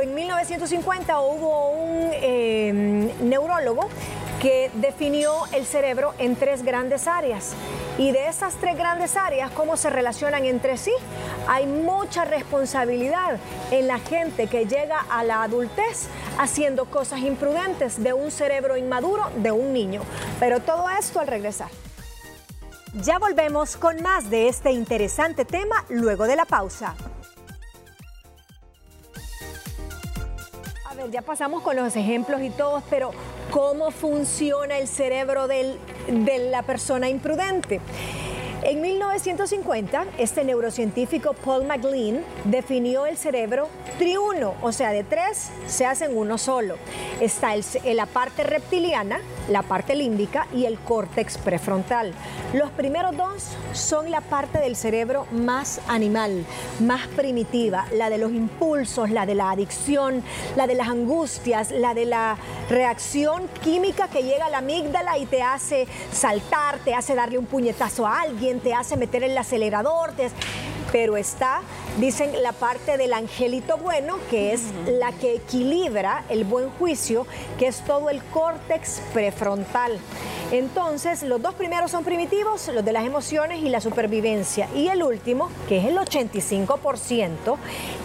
En 0.01 0.15
1950 0.15 1.19
hubo 1.21 1.69
un 1.69 2.09
eh, 2.13 3.11
neurólogo 3.21 3.87
que 4.43 4.69
definió 4.73 5.45
el 5.53 5.65
cerebro 5.65 6.13
en 6.17 6.35
tres 6.35 6.63
grandes 6.63 7.07
áreas. 7.07 7.53
Y 7.97 8.11
de 8.11 8.27
esas 8.27 8.55
tres 8.55 8.75
grandes 8.75 9.15
áreas, 9.15 9.49
cómo 9.51 9.77
se 9.77 9.89
relacionan 9.89 10.43
entre 10.43 10.75
sí, 10.75 10.91
hay 11.47 11.65
mucha 11.65 12.25
responsabilidad 12.25 13.39
en 13.71 13.87
la 13.87 13.99
gente 13.99 14.47
que 14.47 14.65
llega 14.65 14.99
a 15.09 15.23
la 15.23 15.43
adultez 15.43 16.09
haciendo 16.37 16.85
cosas 16.85 17.19
imprudentes 17.19 18.03
de 18.03 18.11
un 18.11 18.31
cerebro 18.31 18.75
inmaduro 18.75 19.29
de 19.37 19.53
un 19.53 19.71
niño. 19.71 20.01
Pero 20.41 20.59
todo 20.59 20.89
esto 20.89 21.21
al 21.21 21.27
regresar. 21.27 21.69
Ya 22.95 23.19
volvemos 23.19 23.77
con 23.77 24.01
más 24.01 24.29
de 24.29 24.49
este 24.49 24.71
interesante 24.71 25.45
tema 25.45 25.85
luego 25.87 26.27
de 26.27 26.35
la 26.35 26.43
pausa. 26.43 26.95
A 30.89 30.95
ver, 30.95 31.09
ya 31.11 31.21
pasamos 31.21 31.63
con 31.63 31.77
los 31.77 31.95
ejemplos 31.95 32.41
y 32.41 32.49
todos, 32.49 32.83
pero 32.89 33.11
cómo 33.53 33.91
funciona 33.91 34.79
el 34.79 34.87
cerebro 34.87 35.47
de 35.47 35.77
la 36.49 36.63
persona 36.63 37.07
imprudente. 37.07 37.81
En 38.63 38.81
1950, 38.81 40.05
este 40.17 40.43
neurocientífico 40.43 41.33
Paul 41.33 41.65
MacLean 41.65 42.23
definió 42.45 43.05
el 43.05 43.15
cerebro 43.15 43.69
triuno, 43.99 44.55
o 44.63 44.71
sea, 44.71 44.91
de 44.91 45.03
tres 45.03 45.51
se 45.67 45.85
hacen 45.85 46.17
uno 46.17 46.39
solo. 46.39 46.77
Está 47.19 47.53
la 47.93 48.07
parte 48.07 48.43
reptiliana, 48.43 49.19
la 49.49 49.61
parte 49.61 49.95
límbica 49.95 50.47
y 50.53 50.65
el 50.65 50.79
córtex 50.79 51.37
prefrontal. 51.37 52.13
Los 52.53 52.71
primeros 52.71 53.15
dos 53.17 53.47
son 53.73 54.11
la 54.11 54.21
parte 54.21 54.59
del 54.59 54.75
cerebro 54.75 55.27
más 55.31 55.81
animal, 55.87 56.45
más 56.79 57.07
primitiva, 57.07 57.85
la 57.93 58.09
de 58.09 58.17
los 58.17 58.31
impulsos, 58.31 59.09
la 59.09 59.25
de 59.25 59.35
la 59.35 59.51
adicción, 59.51 60.23
la 60.55 60.67
de 60.67 60.75
las 60.75 60.87
angustias, 60.87 61.71
la 61.71 61.93
de 61.93 62.05
la 62.05 62.37
reacción 62.69 63.47
química 63.63 64.07
que 64.07 64.23
llega 64.23 64.45
a 64.45 64.49
la 64.49 64.59
amígdala 64.59 65.17
y 65.17 65.25
te 65.25 65.41
hace 65.41 65.87
saltar, 66.11 66.79
te 66.79 66.93
hace 66.93 67.15
darle 67.15 67.37
un 67.37 67.45
puñetazo 67.45 68.07
a 68.07 68.21
alguien, 68.21 68.59
te 68.59 68.73
hace 68.73 68.97
meter 68.97 69.23
el 69.23 69.37
acelerador, 69.37 70.13
pero 70.91 71.17
está, 71.17 71.61
dicen, 71.99 72.41
la 72.41 72.51
parte 72.51 72.97
del 72.97 73.13
angelito 73.13 73.77
bueno, 73.77 74.17
que 74.29 74.53
es 74.53 74.61
la 74.87 75.11
que 75.11 75.35
equilibra 75.35 76.23
el 76.29 76.43
buen 76.43 76.69
juicio, 76.71 77.27
que 77.57 77.67
es 77.67 77.83
todo 77.85 78.09
el 78.09 78.23
córtex 78.23 79.01
prefrontal. 79.13 79.99
Entonces, 80.51 81.23
los 81.23 81.41
dos 81.41 81.55
primeros 81.55 81.89
son 81.89 82.03
primitivos, 82.03 82.67
los 82.67 82.85
de 82.85 82.91
las 82.91 83.05
emociones 83.05 83.63
y 83.63 83.69
la 83.69 83.81
supervivencia. 83.81 84.69
Y 84.75 84.87
el 84.87 85.01
último, 85.01 85.49
que 85.67 85.79
es 85.79 85.85
el 85.85 85.97
85%, 85.97 87.57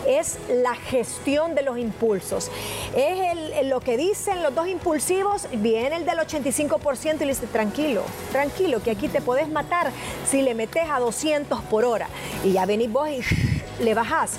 es 0.06 0.38
la 0.48 0.74
gestión 0.74 1.54
de 1.54 1.62
los 1.62 1.78
impulsos. 1.78 2.50
Es 2.96 3.66
lo 3.66 3.80
que 3.80 3.98
dicen 3.98 4.42
los 4.42 4.54
dos 4.54 4.66
impulsivos, 4.66 5.46
viene 5.52 5.96
el 5.96 6.06
del 6.06 6.18
85% 6.20 7.16
y 7.16 7.18
le 7.18 7.26
dice, 7.26 7.46
tranquilo, 7.48 8.02
tranquilo, 8.32 8.82
que 8.82 8.92
aquí 8.92 9.08
te 9.08 9.20
podés 9.20 9.48
matar 9.48 9.92
si 10.26 10.40
le 10.40 10.54
metes 10.54 10.88
a 10.90 11.00
200 11.00 11.60
por 11.62 11.84
hora. 11.84 12.08
Y 12.44 12.52
ya 12.52 12.64
venís 12.64 12.90
vos 12.90 13.10
y 13.10 13.57
le 13.80 13.94
bajás. 13.94 14.32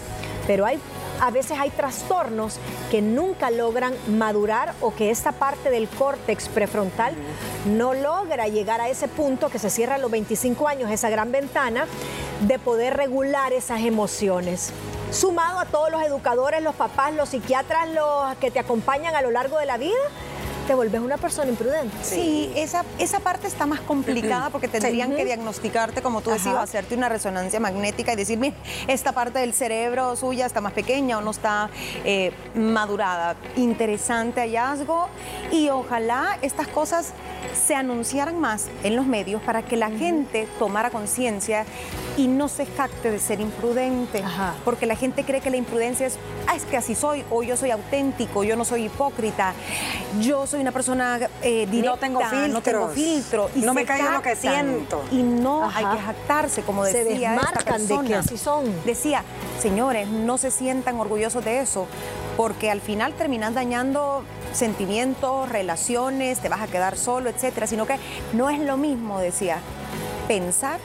Pero 0.48 0.65
hay 0.65 0.79
a 1.22 1.31
veces 1.31 1.58
hay 1.60 1.69
trastornos 1.69 2.60
que 2.89 3.01
nunca 3.01 3.51
logran 3.51 3.93
madurar 4.08 4.74
o 4.81 4.96
que 4.96 5.10
esta 5.10 5.31
parte 5.34 5.69
del 5.69 5.88
córtex 5.89 6.48
prefrontal 6.48 7.13
no 7.65 7.93
logra 7.93 8.48
llegar 8.48 8.79
a 8.79 8.89
ese 8.89 9.08
punto 9.08 9.50
que 9.50 9.60
se 9.60 9.69
cierra 9.69 9.96
a 9.96 9.98
los 9.98 10.12
25 10.12 10.67
años, 10.67 10.89
esa 10.91 11.10
gran 11.10 11.31
ventana 11.31 11.88
de 12.41 12.58
poder 12.58 12.96
regular 12.96 13.51
esas 13.51 13.81
emociones. 13.81 14.72
Sumado 15.12 15.60
a 15.60 15.65
todos 15.65 15.91
los 15.91 16.01
educadores, 16.03 16.62
los 16.62 16.75
papás, 16.75 17.13
los 17.13 17.29
psiquiatras, 17.29 17.89
los 17.89 18.38
que 18.38 18.51
te 18.51 18.60
acompañan 18.60 19.15
a 19.15 19.22
lo 19.22 19.31
largo 19.31 19.58
de 19.58 19.65
la 19.65 19.77
vida, 19.77 19.98
te 20.69 20.75
vuelves 20.75 21.01
una 21.01 21.17
persona 21.17 21.49
imprudente. 21.49 21.97
Sí, 22.03 22.51
esa, 22.55 22.85
esa 22.99 23.19
parte 23.21 23.47
está 23.47 23.65
más 23.65 23.79
complicada 23.79 24.51
porque 24.51 24.67
tendrían 24.67 25.15
que 25.15 25.25
diagnosticarte, 25.25 26.03
como 26.03 26.21
tú 26.21 26.29
decías, 26.29 26.57
hacerte 26.57 26.93
una 26.93 27.09
resonancia 27.09 27.59
magnética 27.59 28.13
y 28.13 28.15
decirme, 28.15 28.53
esta 28.88 29.11
parte 29.11 29.39
del 29.39 29.55
cerebro 29.55 30.15
suya 30.15 30.45
está 30.45 30.61
más 30.61 30.73
pequeña 30.73 31.17
o 31.17 31.21
no 31.21 31.31
está 31.31 31.71
eh, 32.05 32.33
madurada. 32.53 33.35
Interesante 33.55 34.41
hallazgo 34.41 35.07
y 35.51 35.69
ojalá 35.69 36.38
estas 36.43 36.67
cosas 36.67 37.13
se 37.53 37.73
anunciaran 37.73 38.39
más 38.39 38.67
en 38.83 38.95
los 38.95 39.07
medios 39.07 39.41
para 39.41 39.63
que 39.63 39.75
la 39.75 39.89
gente 39.89 40.47
tomara 40.59 40.91
conciencia 40.91 41.65
y 42.17 42.27
no 42.27 42.47
se 42.47 42.65
jacte 42.65 43.11
de 43.11 43.19
ser 43.19 43.39
imprudente, 43.39 44.23
porque 44.65 44.85
la 44.85 44.95
gente 44.95 45.23
cree 45.23 45.41
que 45.41 45.49
la 45.49 45.57
imprudencia 45.57 46.05
es, 46.05 46.17
ah, 46.47 46.55
es 46.55 46.65
que 46.65 46.77
así 46.77 46.95
soy, 46.95 47.23
o 47.29 47.43
yo 47.43 47.55
soy 47.55 47.71
auténtico, 47.71 48.43
yo 48.43 48.55
no 48.55 48.65
soy 48.65 48.85
hipócrita, 48.85 49.53
yo 50.19 50.45
soy 50.45 50.59
una 50.62 50.72
persona 50.72 51.20
eh, 51.42 51.68
directa, 51.70 51.89
no 51.92 51.98
tengo 51.98 52.20
filtros, 52.22 52.50
no 52.50 52.62
tengo 52.62 52.89
filtro. 52.89 53.50
Y 53.56 53.60
no 53.62 53.74
me 53.74 53.86
callo 53.86 54.12
lo 54.12 54.22
que 54.22 54.36
siento. 54.36 55.04
Y 55.12 55.24
no 55.24 55.70
hay 55.70 55.86
que 55.86 56.01
jactarse, 56.01 56.62
como 56.63 56.84
decía 56.86 57.36
esta 57.36 57.60
persona. 57.60 58.01
de 58.01 58.08
que 58.08 58.16
así 58.16 58.38
son. 58.38 58.66
Decía, 58.86 59.24
señores, 59.62 60.08
no 60.08 60.38
se 60.38 60.51
sientan 60.51 61.00
orgullosos 61.00 61.44
de 61.44 61.62
eso, 61.62 61.88
porque 62.38 62.72
al 62.72 62.82
final 62.82 63.13
terminan 63.13 63.54
dañando 63.54 64.24
sentimientos, 64.54 65.50
relaciones, 65.50 66.39
te 66.39 66.50
vas 66.50 66.62
a 66.62 66.68
quedar 66.68 66.98
solo, 66.98 67.30
etcétera, 67.30 67.68
sino 67.68 67.86
que 67.86 67.98
no 68.34 68.50
es 68.50 68.60
lo 68.60 68.78
mismo, 68.78 69.20
decía, 69.20 69.60
pensar 70.28 70.80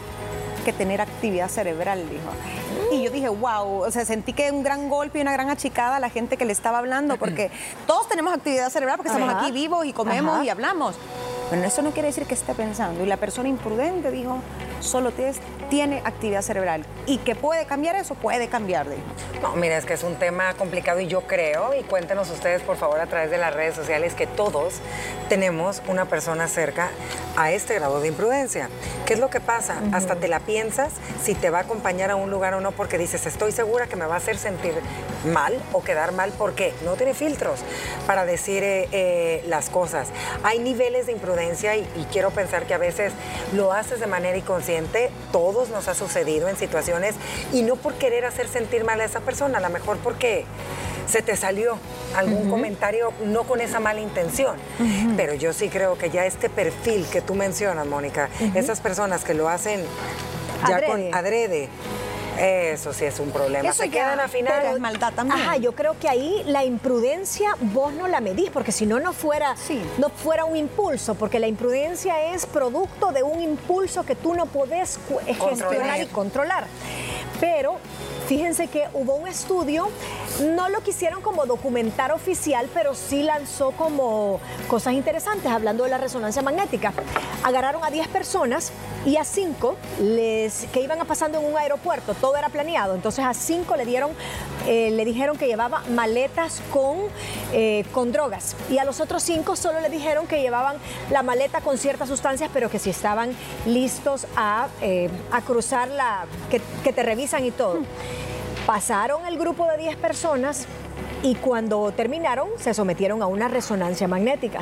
que 0.64 0.72
tener 0.72 1.00
actividad 1.00 1.48
cerebral, 1.48 2.08
dijo. 2.08 2.30
Y 2.92 3.02
yo 3.02 3.10
dije, 3.10 3.28
wow, 3.28 3.82
o 3.82 3.90
sea, 3.90 4.04
sentí 4.04 4.32
que 4.32 4.50
un 4.50 4.62
gran 4.62 4.88
golpe 4.88 5.18
y 5.18 5.22
una 5.22 5.32
gran 5.32 5.50
achicada 5.50 5.96
a 5.96 6.00
la 6.00 6.10
gente 6.10 6.36
que 6.36 6.44
le 6.44 6.52
estaba 6.52 6.78
hablando, 6.78 7.16
porque 7.16 7.50
todos 7.86 8.08
tenemos 8.08 8.34
actividad 8.34 8.70
cerebral 8.70 8.96
porque 8.96 9.12
estamos 9.12 9.34
aquí 9.34 9.52
vivos 9.52 9.84
y 9.86 9.92
comemos 9.92 10.44
y 10.44 10.48
hablamos. 10.48 10.96
Bueno, 11.50 11.64
eso 11.64 11.82
no 11.82 11.90
quiere 11.90 12.08
decir 12.08 12.26
que 12.26 12.34
esté 12.34 12.54
pensando. 12.54 13.02
Y 13.04 13.06
la 13.06 13.16
persona 13.16 13.48
imprudente 13.48 14.10
dijo, 14.10 14.38
solo 14.84 15.12
tiene 15.70 16.02
actividad 16.04 16.42
cerebral. 16.42 16.84
¿Y 17.06 17.18
que 17.18 17.34
puede 17.34 17.66
cambiar 17.66 17.96
eso? 17.96 18.14
Puede 18.14 18.48
cambiar, 18.48 18.88
dijo. 18.88 19.02
No, 19.42 19.56
mira, 19.56 19.76
es 19.76 19.84
que 19.84 19.94
es 19.94 20.02
un 20.02 20.16
tema 20.16 20.54
complicado 20.54 21.00
y 21.00 21.06
yo 21.06 21.22
creo, 21.22 21.74
y 21.74 21.82
cuéntenos 21.82 22.30
ustedes 22.30 22.62
por 22.62 22.76
favor 22.76 23.00
a 23.00 23.06
través 23.06 23.30
de 23.30 23.38
las 23.38 23.54
redes 23.54 23.74
sociales, 23.74 24.14
que 24.14 24.26
todos 24.26 24.74
tenemos 25.28 25.82
una 25.88 26.04
persona 26.04 26.48
cerca 26.48 26.90
a 27.36 27.52
este 27.52 27.74
grado 27.74 28.00
de 28.00 28.08
imprudencia. 28.08 28.68
¿Qué 29.06 29.14
es 29.14 29.20
lo 29.20 29.30
que 29.30 29.40
pasa? 29.40 29.80
Hasta 29.92 30.16
te 30.16 30.28
la 30.28 30.40
piensas 30.40 30.92
si 31.22 31.34
te 31.34 31.50
va 31.50 31.58
a 31.58 31.62
acompañar 31.62 32.10
a 32.10 32.16
un 32.16 32.30
lugar 32.30 32.54
o 32.54 32.60
no, 32.60 32.72
porque 32.72 32.98
dices, 32.98 33.26
estoy 33.26 33.52
segura 33.52 33.86
que 33.86 33.96
me 33.96 34.06
va 34.06 34.14
a 34.14 34.18
hacer 34.18 34.38
sentir 34.38 34.74
mal 35.24 35.60
o 35.72 35.82
quedar 35.82 36.12
mal, 36.12 36.32
porque 36.36 36.72
no 36.84 36.94
tiene 36.94 37.14
filtros 37.14 37.60
para 38.06 38.24
decir 38.24 38.62
eh, 38.62 38.88
eh, 38.92 39.44
las 39.46 39.70
cosas. 39.70 40.08
Hay 40.42 40.58
niveles 40.58 41.06
de 41.06 41.12
imprudencia 41.12 41.76
y, 41.76 41.80
y 41.80 42.06
quiero 42.12 42.30
pensar 42.30 42.66
que 42.66 42.74
a 42.74 42.78
veces 42.78 43.12
lo 43.52 43.72
haces 43.72 44.00
de 44.00 44.06
manera 44.06 44.36
inconsciente, 44.36 45.10
todos 45.32 45.70
nos 45.70 45.88
ha 45.88 45.94
sucedido 45.94 46.48
en 46.48 46.56
situaciones, 46.56 47.14
y 47.52 47.62
no 47.62 47.76
por 47.76 47.94
querer 47.94 48.24
hacer 48.24 48.48
sentir 48.48 48.84
mal 48.84 49.00
a 49.00 49.04
esa 49.04 49.20
persona, 49.20 49.58
a 49.58 49.60
lo 49.60 49.70
mejor 49.70 49.98
porque 49.98 50.44
se 51.06 51.22
te 51.22 51.36
salió 51.36 51.78
algún 52.16 52.48
comentario 52.48 53.12
no 53.24 53.44
con 53.44 53.60
esa 53.60 53.80
mala 53.80 54.00
intención. 54.00 54.56
Pero 55.16 55.34
yo 55.34 55.52
sí 55.52 55.68
creo 55.68 55.98
que 55.98 56.10
ya 56.10 56.24
este 56.26 56.48
perfil 56.48 57.06
que 57.12 57.20
tú 57.20 57.34
mencionas, 57.34 57.86
Mónica, 57.86 58.30
esas 58.54 58.80
personas 58.80 59.24
que 59.24 59.34
lo 59.34 59.48
hacen 59.48 59.82
ya 60.68 60.84
con 60.86 61.14
adrede. 61.14 61.68
Eso 62.38 62.92
sí 62.92 63.04
es 63.04 63.20
un 63.20 63.30
problema. 63.30 63.68
Eso 63.68 63.82
se 63.82 63.90
quedan 63.90 64.20
al 64.20 64.28
final. 64.28 64.74
es 64.74 64.80
maldad 64.80 65.12
también. 65.14 65.40
Ajá, 65.40 65.56
yo 65.56 65.72
creo 65.72 65.98
que 65.98 66.08
ahí 66.08 66.42
la 66.46 66.64
imprudencia 66.64 67.56
vos 67.60 67.92
no 67.92 68.08
la 68.08 68.20
medís, 68.20 68.50
porque 68.50 68.72
si 68.72 68.86
no, 68.86 69.00
no 69.00 69.12
fuera, 69.12 69.54
no 69.98 70.08
fuera 70.08 70.44
un 70.44 70.56
impulso, 70.56 71.14
porque 71.14 71.38
la 71.38 71.46
imprudencia 71.46 72.32
es 72.32 72.46
producto 72.46 73.12
de 73.12 73.22
un 73.22 73.40
impulso 73.40 74.04
que 74.04 74.16
tú 74.16 74.34
no 74.34 74.46
podés 74.46 74.98
gestionar 75.26 76.00
y 76.00 76.06
controlar. 76.06 76.66
Pero 77.40 77.78
Fíjense 78.26 78.68
que 78.68 78.88
hubo 78.94 79.16
un 79.16 79.28
estudio, 79.28 79.90
no 80.40 80.70
lo 80.70 80.80
quisieron 80.80 81.20
como 81.20 81.44
documentar 81.44 82.10
oficial, 82.10 82.70
pero 82.72 82.94
sí 82.94 83.22
lanzó 83.22 83.72
como 83.72 84.40
cosas 84.66 84.94
interesantes, 84.94 85.52
hablando 85.52 85.84
de 85.84 85.90
la 85.90 85.98
resonancia 85.98 86.40
magnética. 86.40 86.94
Agarraron 87.42 87.84
a 87.84 87.90
10 87.90 88.08
personas 88.08 88.72
y 89.04 89.16
a 89.16 89.24
5 89.24 89.76
les, 90.00 90.66
que 90.72 90.80
iban 90.80 90.98
pasando 91.06 91.38
en 91.38 91.46
un 91.46 91.58
aeropuerto, 91.58 92.14
todo 92.14 92.36
era 92.36 92.48
planeado, 92.48 92.94
entonces 92.94 93.24
a 93.24 93.34
5 93.34 93.76
le 93.76 93.84
dieron 93.84 94.12
eh, 94.66 94.90
le 94.90 95.04
dijeron 95.04 95.36
que 95.36 95.46
llevaba 95.46 95.82
maletas 95.90 96.62
con, 96.72 96.96
eh, 97.52 97.84
con 97.92 98.12
drogas. 98.12 98.56
Y 98.70 98.78
a 98.78 98.84
los 98.84 99.00
otros 99.00 99.22
cinco 99.22 99.56
solo 99.56 99.80
le 99.80 99.90
dijeron 99.90 100.26
que 100.26 100.40
llevaban 100.40 100.76
la 101.10 101.22
maleta 101.22 101.60
con 101.60 101.76
ciertas 101.76 102.08
sustancias, 102.08 102.50
pero 102.52 102.70
que 102.70 102.78
si 102.78 102.88
estaban 102.88 103.32
listos 103.66 104.26
a, 104.36 104.68
eh, 104.80 105.10
a 105.30 105.42
cruzar 105.42 105.88
la, 105.88 106.24
que, 106.50 106.62
que 106.82 106.92
te 106.92 107.02
revisan 107.02 107.44
y 107.44 107.50
todo. 107.50 107.80
Pasaron 108.64 109.26
el 109.26 109.36
grupo 109.36 109.66
de 109.66 109.76
10 109.76 109.96
personas 109.96 110.66
y 111.24 111.34
cuando 111.36 111.90
terminaron 111.92 112.48
se 112.60 112.74
sometieron 112.74 113.22
a 113.22 113.26
una 113.26 113.48
resonancia 113.48 114.06
magnética. 114.06 114.60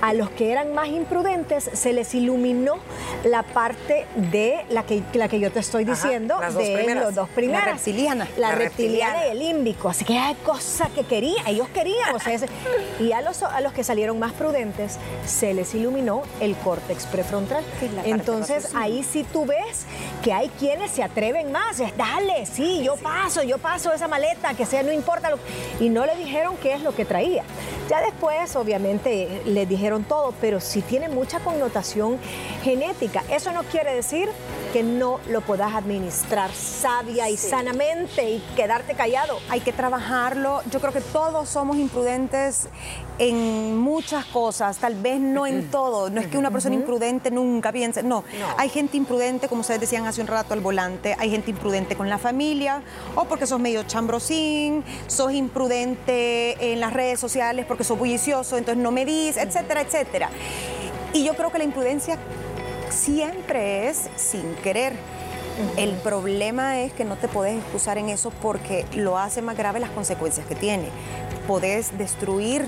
A 0.00 0.14
los 0.14 0.30
que 0.30 0.52
eran 0.52 0.72
más 0.72 0.86
imprudentes 0.88 1.68
se 1.72 1.92
les 1.92 2.14
iluminó 2.14 2.76
la 3.24 3.42
parte 3.42 4.06
de 4.30 4.64
la 4.70 4.84
que, 4.84 5.02
la 5.14 5.28
que 5.28 5.40
yo 5.40 5.50
te 5.50 5.58
estoy 5.58 5.84
diciendo, 5.84 6.38
de 6.56 6.74
primeras. 6.76 7.04
los 7.04 7.14
dos 7.16 7.28
primeras. 7.30 7.66
La 7.66 7.72
reptiliana. 7.74 8.28
La, 8.36 8.48
La 8.50 8.54
reptiliana, 8.54 9.12
reptiliana. 9.14 9.26
y 9.26 9.30
el 9.32 9.38
límbico. 9.56 9.88
Así 9.88 10.04
que 10.04 10.16
hay 10.16 10.34
cosa 10.36 10.88
que 10.94 11.02
querían, 11.04 11.46
ellos 11.48 11.68
querían. 11.74 12.14
o 12.14 12.18
sea, 12.20 12.38
y 13.00 13.10
a 13.12 13.20
los, 13.20 13.42
a 13.42 13.60
los 13.60 13.72
que 13.72 13.82
salieron 13.84 14.18
más 14.18 14.32
prudentes 14.32 14.98
se 15.26 15.52
les 15.52 15.74
iluminó 15.74 16.22
el 16.40 16.54
córtex 16.56 17.06
prefrontal. 17.06 17.64
Entonces 18.04 18.70
ahí 18.76 19.02
sí 19.02 19.26
tú 19.32 19.46
ves 19.46 19.84
que 20.22 20.32
hay 20.32 20.48
quienes 20.60 20.92
se 20.92 21.02
atreven 21.02 21.50
más. 21.50 21.80
Es, 21.80 21.96
dale, 21.96 22.46
sí, 22.46 22.82
yo 22.84 22.94
paso, 22.96 23.42
yo 23.42 23.58
paso 23.58 23.92
esa 23.92 24.06
maleta, 24.06 24.54
que 24.54 24.64
sea, 24.64 24.82
no 24.84 24.92
importa. 24.92 25.30
lo- 25.30 25.38
y 25.80 25.88
no 25.88 26.03
le 26.06 26.16
dijeron 26.16 26.56
qué 26.62 26.74
es 26.74 26.82
lo 26.82 26.94
que 26.94 27.04
traía. 27.04 27.44
Ya 27.88 28.00
después, 28.00 28.56
obviamente, 28.56 29.42
les 29.44 29.68
dijeron 29.68 30.04
todo, 30.04 30.32
pero 30.40 30.60
sí 30.60 30.80
tiene 30.80 31.08
mucha 31.08 31.40
connotación 31.40 32.18
genética. 32.62 33.22
Eso 33.30 33.52
no 33.52 33.62
quiere 33.64 33.94
decir 33.94 34.30
que 34.72 34.82
no 34.82 35.20
lo 35.28 35.40
puedas 35.42 35.74
administrar 35.74 36.50
sabia 36.52 37.30
y 37.30 37.36
sanamente 37.36 38.28
y 38.30 38.38
quedarte 38.56 38.94
callado. 38.94 39.38
hay 39.48 39.60
que 39.60 39.72
trabajarlo. 39.72 40.62
Yo 40.70 40.80
creo 40.80 40.92
que 40.92 41.00
todos 41.00 41.48
somos 41.48 41.76
imprudentes 41.76 42.68
en 43.18 43.76
muchas 43.78 44.24
cosas, 44.26 44.78
tal 44.78 44.94
vez 44.96 45.20
no 45.20 45.46
en 45.46 45.70
todo. 45.70 46.10
No 46.10 46.20
es 46.20 46.26
que 46.26 46.38
una 46.38 46.50
persona 46.50 46.74
imprudente 46.74 47.30
nunca 47.30 47.70
piense, 47.70 48.02
no. 48.02 48.24
Hay 48.56 48.68
gente 48.68 48.96
imprudente, 48.96 49.48
como 49.48 49.60
ustedes 49.60 49.80
decían 49.80 50.06
hace 50.06 50.20
un 50.20 50.26
rato, 50.26 50.54
al 50.54 50.60
volante. 50.60 51.14
Hay 51.18 51.30
gente 51.30 51.50
imprudente 51.50 51.96
con 51.96 52.08
la 52.08 52.18
familia, 52.18 52.82
o 53.14 53.26
porque 53.26 53.46
sos 53.46 53.60
medio 53.60 53.84
chambrosín, 53.84 54.82
sos 55.06 55.32
imprudente 55.32 55.93
en 56.06 56.80
las 56.80 56.92
redes 56.92 57.20
sociales 57.20 57.64
porque 57.66 57.84
sos 57.84 57.98
bullicioso, 57.98 58.56
entonces 58.56 58.82
no 58.82 58.90
medís, 58.90 59.36
etcétera, 59.36 59.82
etcétera. 59.82 60.30
Y 61.12 61.24
yo 61.24 61.34
creo 61.34 61.50
que 61.50 61.58
la 61.58 61.64
imprudencia 61.64 62.18
siempre 62.90 63.88
es 63.88 64.08
sin 64.16 64.54
querer. 64.56 64.94
El 65.76 65.92
problema 65.92 66.80
es 66.80 66.92
que 66.92 67.04
no 67.04 67.16
te 67.16 67.28
puedes 67.28 67.56
excusar 67.56 67.98
en 67.98 68.08
eso 68.08 68.30
porque 68.42 68.84
lo 68.94 69.18
hace 69.18 69.40
más 69.40 69.56
grave 69.56 69.78
las 69.78 69.90
consecuencias 69.90 70.46
que 70.46 70.56
tiene. 70.56 70.88
Podés 71.46 71.96
destruir 71.96 72.66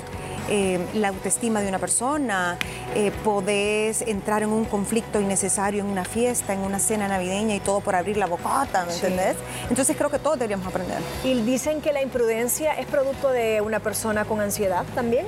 eh, 0.48 0.78
la 0.94 1.08
autoestima 1.08 1.60
de 1.60 1.68
una 1.68 1.78
persona, 1.78 2.58
eh, 2.94 3.12
podés 3.24 4.02
entrar 4.02 4.42
en 4.42 4.50
un 4.50 4.64
conflicto 4.64 5.20
innecesario 5.20 5.82
en 5.82 5.90
una 5.90 6.04
fiesta, 6.04 6.52
en 6.52 6.60
una 6.60 6.78
cena 6.78 7.08
navideña 7.08 7.54
y 7.54 7.60
todo 7.60 7.80
por 7.80 7.94
abrir 7.94 8.16
la 8.16 8.26
bocota, 8.26 8.84
¿me 8.86 8.94
entendés? 8.94 9.36
Entonces 9.68 9.96
creo 9.96 10.10
que 10.10 10.18
todos 10.18 10.38
deberíamos 10.38 10.66
aprender. 10.66 10.98
Y 11.24 11.40
dicen 11.42 11.80
que 11.80 11.92
la 11.92 12.02
imprudencia 12.02 12.74
es 12.74 12.86
producto 12.86 13.30
de 13.30 13.60
una 13.60 13.80
persona 13.80 14.24
con 14.24 14.40
ansiedad 14.40 14.84
también. 14.94 15.26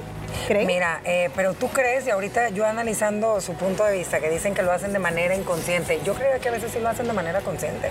Mira, 0.66 1.00
eh, 1.04 1.30
pero 1.35 1.54
tú 1.54 1.68
crees, 1.68 2.06
y 2.06 2.11
ahorita 2.11 2.50
yo 2.50 2.64
analizando 2.64 3.40
su 3.40 3.54
punto 3.54 3.85
de 3.85 3.99
vista, 3.99 4.20
que 4.20 4.30
dicen 4.30 4.54
que 4.54 4.62
lo 4.62 4.73
hacen 4.73 4.92
de 4.92 4.99
manera 4.99 5.35
inconsciente, 5.35 6.00
yo 6.04 6.14
creo 6.14 6.40
que 6.40 6.49
a 6.49 6.52
veces 6.52 6.73
sí 6.73 6.80
lo 6.80 6.88
hacen 6.88 7.06
de 7.06 7.12
manera 7.12 7.40
consciente, 7.40 7.90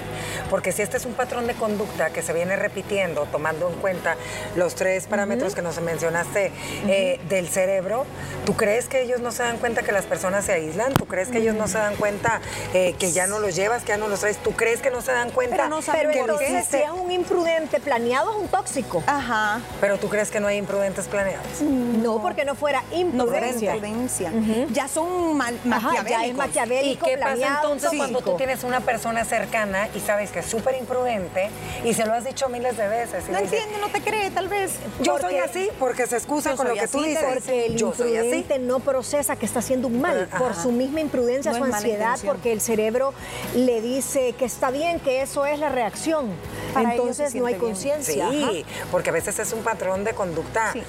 porque 0.50 0.72
si 0.72 0.82
este 0.82 0.98
es 0.98 1.06
un 1.06 1.14
patrón 1.14 1.48
de 1.48 1.54
conducta 1.54 2.10
que 2.10 2.22
se 2.22 2.34
viene 2.34 2.56
repitiendo, 2.56 3.26
tomando 3.32 3.70
en 3.70 3.76
cuenta 3.76 4.16
los 4.56 4.76
tres 4.76 5.08
parámetros 5.08 5.56
que 5.56 5.62
nos 5.62 5.80
mencionaste 5.82 6.52
eh, 6.88 7.20
del 7.30 7.48
cerebro, 7.48 8.06
¿tú 8.46 8.56
crees 8.56 8.88
que 8.88 9.02
ellos 9.02 9.20
no 9.20 9.32
se 9.32 9.44
dan 9.44 9.58
cuenta 9.58 9.84
que 9.84 9.92
las 9.92 10.06
personas 10.06 10.46
se 10.46 10.54
aíslan? 10.54 10.94
¿Tú 10.94 11.06
crees 11.06 11.30
que 11.30 11.40
ellos 11.40 11.56
no 11.56 11.68
se 11.68 11.78
dan 11.78 11.96
cuenta 11.96 12.42
eh, 12.74 12.96
que 12.98 13.12
ya 13.12 13.28
no 13.28 13.40
los 13.40 13.56
llevas, 13.56 13.84
que 13.84 13.90
ya 13.90 13.98
no 13.98 14.08
los 14.08 14.20
traes? 14.20 14.38
¿Tú 14.38 14.52
crees 14.52 14.82
que 14.82 14.90
no 14.90 15.02
se 15.02 15.12
dan 15.12 15.32
cuenta 15.32 15.56
Pero 15.56 15.70
no 15.70 15.82
saben 15.82 16.12
que 16.12 16.20
por 16.20 16.28
lo 16.28 16.42
entonces, 16.42 16.68
si 16.68 16.78
es 16.78 16.92
un 16.92 17.12
imprudente 17.12 17.80
planeado, 17.80 18.32
es 18.32 18.38
un 18.38 18.48
tóxico. 18.48 19.04
Ajá. 19.08 19.62
Pero 19.82 19.98
tú 19.98 20.10
crees 20.10 20.32
que 20.32 20.40
no 20.40 20.48
hay 20.48 20.58
imprudentes 20.58 21.08
planeados. 21.08 21.62
No, 21.62 22.22
porque 22.28 22.46
no 22.46 22.56
fuera 22.56 22.82
No 23.14 23.26
fuera 23.26 23.48
imprudencia. 23.48 23.76
imprudencia. 23.76 24.32
Ya 24.72 24.88
son 24.88 25.38
mal, 25.38 25.58
Ajá, 25.72 26.04
ya 26.08 26.26
es 26.26 26.36
maquiavélicos. 26.36 27.08
¿Y 27.08 27.12
qué 27.12 27.18
pasa 27.18 27.34
entonces 27.56 27.84
tóxico. 27.84 27.98
cuando 27.98 28.22
tú 28.22 28.36
tienes 28.38 28.64
una 28.64 28.82
persona 28.82 29.24
cercana 29.26 29.88
y 29.96 30.00
sabes 30.00 30.32
que 30.32 30.40
es 30.40 30.46
súper 30.46 30.76
imprudente 30.76 31.50
y 31.84 31.94
se 31.94 32.06
lo 32.06 32.14
has 32.14 32.26
dicho 32.26 32.50
miles 32.50 32.76
de 32.78 32.88
veces? 32.88 33.24
y 33.28 33.32
No 33.32 33.38
le 33.38 33.44
dices, 33.44 33.60
entiende, 33.62 33.80
no 33.86 33.90
te 33.92 34.02
cree, 34.02 34.30
tal 34.32 34.48
vez. 34.48 34.74
Yo 35.02 35.14
Porque- 35.14 35.28
soy 35.28 35.38
así 35.38 35.70
porque 35.80 36.08
se 36.08 36.18
excusa 36.18 36.56
con 36.56 36.68
lo 36.68 36.74
que 36.74 36.88
tú 36.88 37.00
así, 37.00 37.04
te 37.04 37.10
dices. 37.10 37.26
Porque 37.34 37.66
el 37.68 37.76
Yo 37.78 37.94
soy 37.94 38.16
así. 38.18 38.26
imprudente 38.28 38.60
no 38.60 38.80
procesa 38.80 39.36
que 39.36 39.46
está 39.46 39.60
haciendo 39.60 39.88
un 39.88 40.02
mal 40.02 40.28
Ajá. 40.30 40.38
por 40.40 40.56
su 40.56 40.72
misma 40.72 41.00
imprudencia, 41.02 41.52
No 41.54 41.60
su 41.60 41.64
ansiedad, 41.64 42.18
porque 42.26 42.52
el 42.52 42.62
cerebro 42.62 43.14
le 43.56 43.82
dice 43.82 44.34
que 44.34 44.46
está 44.46 44.70
bien, 44.72 45.00
que 45.00 45.22
eso 45.22 45.46
es 45.46 45.60
la 45.60 45.70
reacción. 45.70 46.32
Para 46.74 46.94
ellos 46.94 47.08
Entonces 47.20 47.36
no 47.36 47.46
hay 47.46 47.56
conciencia. 47.56 48.30
Sí, 48.30 48.66
porque 48.92 49.10
a 49.10 49.14
veces 49.14 49.40
es 49.40 49.54
un 49.54 49.64
patrón 49.64 50.04
de 50.04 50.14
conducta, 50.14 50.72
Sí. 50.74 50.84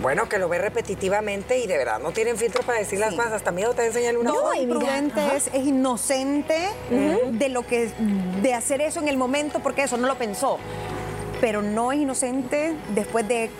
bueno, 0.00 0.28
que 0.28 0.38
lo 0.38 0.48
ve 0.48 0.58
repetitivamente 0.58 1.58
y 1.58 1.66
de 1.66 1.76
verdad 1.78 2.00
no 2.00 2.12
tienen 2.12 2.36
filtro 2.36 2.62
para 2.62 2.78
decir 2.78 2.98
las 2.98 3.14
cosas. 3.14 3.32
Hasta 3.32 3.50
miedo 3.52 3.74
te 3.74 3.86
enseñan 3.86 4.16
una 4.16 4.30
No, 4.30 4.54
imprudente 4.54 5.20
es 5.36 5.48
inocente 5.54 6.68
de 6.90 7.48
lo 7.48 7.66
que 7.66 7.90
de 8.42 8.54
hacer 8.54 8.80
eso 8.80 9.00
en 9.00 9.08
el 9.08 9.16
momento 9.16 9.60
porque 9.60 9.82
eso 9.82 9.96
no 9.96 10.06
lo 10.06 10.16
pensó. 10.16 10.58
Pero 11.40 11.60
no 11.60 11.90
es 11.92 11.98
inocente 11.98 12.74
después 12.94 13.26
de, 13.26 13.50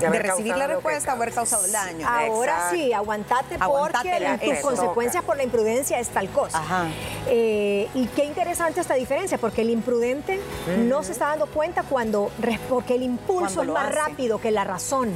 De 0.00 0.08
recibir 0.18 0.56
la 0.56 0.66
respuesta 0.66 1.12
o 1.12 1.16
haber 1.16 1.32
causa. 1.32 1.56
causado 1.56 1.64
el 1.66 1.72
daño. 1.72 2.08
Ahora 2.08 2.52
Exacto. 2.52 2.76
sí, 2.76 2.92
aguantate 2.92 3.58
porque 3.58 4.38
tus 4.44 4.58
consecuencias 4.58 5.24
por 5.24 5.36
la 5.36 5.42
imprudencia 5.44 5.98
es 5.98 6.08
tal 6.08 6.28
cosa. 6.30 6.58
Ajá. 6.58 6.86
Eh, 7.28 7.88
y 7.94 8.06
qué 8.08 8.24
interesante 8.24 8.80
esta 8.80 8.94
diferencia, 8.94 9.38
porque 9.38 9.62
el 9.62 9.70
imprudente 9.70 10.40
no 10.78 11.02
se 11.02 11.12
está 11.12 11.28
dando 11.28 11.46
cuenta 11.46 11.82
cuando, 11.82 12.30
porque 12.68 12.94
el 12.94 13.02
impulso 13.02 13.56
Cuando 13.56 13.76
es 13.76 13.78
más 13.82 13.90
hace. 13.90 13.98
rápido 14.10 14.38
que 14.40 14.50
la 14.50 14.64
razón. 14.64 15.10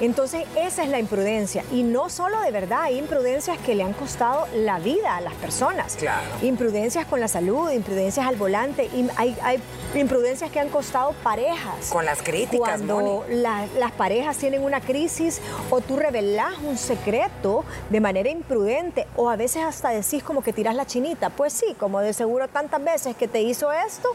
Entonces, 0.00 0.44
esa 0.56 0.82
es 0.82 0.88
la 0.90 0.98
imprudencia. 0.98 1.64
Y 1.72 1.82
no 1.82 2.08
solo 2.08 2.40
de 2.42 2.50
verdad, 2.50 2.82
hay 2.82 2.98
imprudencias 2.98 3.58
que 3.58 3.74
le 3.74 3.82
han 3.82 3.92
costado 3.94 4.46
la 4.54 4.78
vida 4.78 5.16
a 5.16 5.20
las 5.20 5.34
personas. 5.34 5.96
Claro. 5.96 6.26
Imprudencias 6.42 7.06
con 7.06 7.20
la 7.20 7.28
salud, 7.28 7.70
imprudencias 7.70 8.26
al 8.26 8.36
volante, 8.36 8.90
hay, 9.16 9.36
hay 9.42 9.58
imprudencias 9.94 10.50
que 10.50 10.60
han 10.60 10.68
costado 10.68 11.12
parejas. 11.22 11.88
Con 11.90 12.04
las 12.04 12.20
críticas, 12.22 12.68
Cuando 12.82 13.24
la- 13.30 13.66
las 13.78 13.92
parejas 13.92 14.36
tienen 14.36 14.62
una 14.62 14.80
crisis 14.80 15.40
o 15.70 15.80
tú 15.80 15.96
revelás 15.96 16.54
un 16.62 16.76
secreto 16.76 17.64
de 17.90 18.00
manera 18.00 18.28
imprudente 18.28 19.06
o 19.16 19.30
a 19.30 19.36
veces 19.36 19.62
hasta 19.64 19.90
decís 19.90 20.22
como 20.22 20.42
que 20.42 20.52
tiras 20.52 20.74
la 20.74 20.84
chinita. 20.86 21.30
Pues 21.30 21.52
sí, 21.52 21.74
como 21.78 22.00
de 22.00 22.12
seguro 22.12 22.48
tantas 22.48 22.82
veces 22.84 23.16
que 23.16 23.28
te 23.28 23.40
hizo 23.40 23.72
esto, 23.72 24.08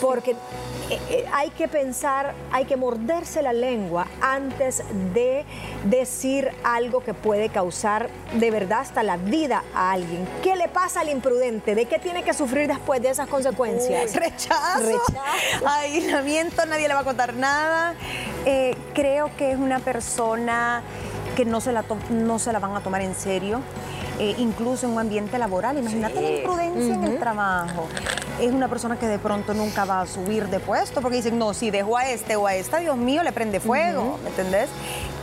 porque 0.00 0.32
eh, 0.90 0.98
eh, 1.10 1.24
hay 1.32 1.50
que 1.50 1.66
pensar, 1.68 2.34
hay 2.52 2.64
que 2.64 2.76
morderse 2.76 3.42
la 3.42 3.52
lengua 3.52 4.06
antes 4.20 4.78
de 4.78 5.07
decir 5.84 6.50
algo 6.64 7.00
que 7.00 7.14
puede 7.14 7.48
causar 7.48 8.08
de 8.34 8.50
verdad 8.50 8.80
hasta 8.80 9.02
la 9.02 9.16
vida 9.16 9.64
a 9.74 9.92
alguien. 9.92 10.26
¿Qué 10.42 10.56
le 10.56 10.68
pasa 10.68 11.00
al 11.00 11.08
imprudente? 11.08 11.74
¿De 11.74 11.86
qué 11.86 11.98
tiene 11.98 12.22
que 12.22 12.32
sufrir 12.34 12.68
después 12.68 13.00
de 13.02 13.10
esas 13.10 13.28
consecuencias? 13.28 14.14
Rechazo, 14.14 14.80
Rechazo. 14.80 15.66
aislamiento, 15.66 16.64
nadie 16.66 16.88
le 16.88 16.94
va 16.94 17.00
a 17.00 17.04
contar 17.04 17.34
nada. 17.34 17.94
Eh, 18.44 18.76
creo 18.94 19.30
que 19.36 19.52
es 19.52 19.58
una 19.58 19.78
persona 19.80 20.82
que 21.36 21.44
no 21.44 21.60
se 21.60 21.72
la, 21.72 21.84
no 22.10 22.38
se 22.38 22.52
la 22.52 22.58
van 22.58 22.74
a 22.76 22.80
tomar 22.80 23.00
en 23.02 23.14
serio, 23.14 23.60
eh, 24.18 24.34
incluso 24.38 24.86
en 24.86 24.92
un 24.92 24.98
ambiente 24.98 25.38
laboral. 25.38 25.78
Imagínate 25.78 26.16
Sí. 26.16 26.22
la 26.22 26.30
imprudencia 26.30 26.94
en 26.94 27.04
el 27.04 27.18
trabajo. 27.18 27.86
Es 28.40 28.52
una 28.52 28.68
persona 28.68 28.98
que 28.98 29.06
de 29.06 29.18
pronto 29.18 29.52
nunca 29.52 29.84
va 29.84 30.02
a 30.02 30.06
subir 30.06 30.48
de 30.48 30.60
puesto 30.60 31.00
porque 31.00 31.16
dicen, 31.16 31.38
no, 31.38 31.54
si 31.54 31.70
dejo 31.70 31.96
a 31.96 32.08
este 32.08 32.36
o 32.36 32.46
a 32.46 32.54
esta, 32.54 32.78
Dios 32.78 32.96
mío, 32.96 33.22
le 33.22 33.32
prende 33.32 33.58
fuego, 33.58 34.18
¿me 34.22 34.30
entendés? 34.30 34.68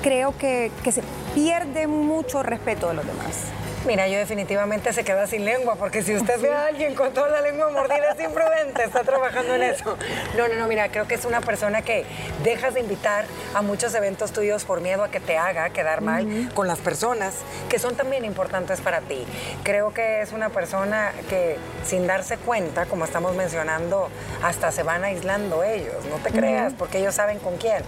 Creo 0.02 0.38
que, 0.38 0.72
que 0.84 0.92
se 0.92 1.02
pierde 1.34 1.88
mucho 1.88 2.44
respeto 2.44 2.90
de 2.90 2.96
los 2.96 3.08
demás. 3.08 3.46
Mira, 3.86 4.08
yo 4.08 4.18
definitivamente 4.18 4.92
se 4.94 5.04
queda 5.04 5.28
sin 5.28 5.46
lengua, 5.46 5.76
porque 5.76 6.02
si 6.02 6.16
usted 6.16 6.42
ve 6.42 6.52
a 6.52 6.66
alguien 6.66 6.96
con 6.96 7.14
toda 7.14 7.30
la 7.30 7.42
lengua 7.42 7.70
mordida 7.70 8.14
es 8.18 8.20
imprudente, 8.20 8.84
está 8.84 9.04
trabajando 9.04 9.54
en 9.54 9.62
eso. 9.62 9.96
No, 10.36 10.48
no, 10.48 10.56
no, 10.56 10.68
mira, 10.68 10.90
creo 10.90 11.08
que 11.08 11.14
es 11.14 11.24
una 11.24 11.40
persona 11.40 11.84
que 11.84 12.04
dejas 12.44 12.74
de 12.74 12.80
invitar 12.80 13.26
a 13.54 13.62
muchos 13.62 13.94
eventos 13.94 14.32
tuyos 14.32 14.66
por 14.66 14.82
miedo 14.82 15.04
a 15.04 15.12
que 15.12 15.20
te 15.20 15.38
haga 15.38 15.70
quedar 15.70 16.02
mal 16.02 16.50
con 16.56 16.68
las 16.68 16.80
personas 16.80 17.36
que 17.70 17.78
son 17.78 17.96
también 17.96 18.26
importantes 18.26 18.82
para 18.82 19.02
ti. 19.02 19.24
Creo 19.62 19.94
que 19.94 20.22
es 20.22 20.32
una 20.32 20.50
persona 20.50 21.12
que 21.30 21.58
sin 21.86 22.08
darse 22.08 22.38
cuenta, 22.38 22.88
como 22.88 23.06
estamos 23.06 23.36
mencionando, 23.36 24.10
hasta 24.42 24.72
se 24.72 24.82
van 24.82 25.04
aislando 25.04 25.62
ellos, 25.64 26.06
no 26.10 26.18
te 26.18 26.32
creas, 26.32 26.74
porque 26.74 26.98
ellos 26.98 27.14
saben 27.14 27.38
con 27.38 27.58
quién. 27.58 27.84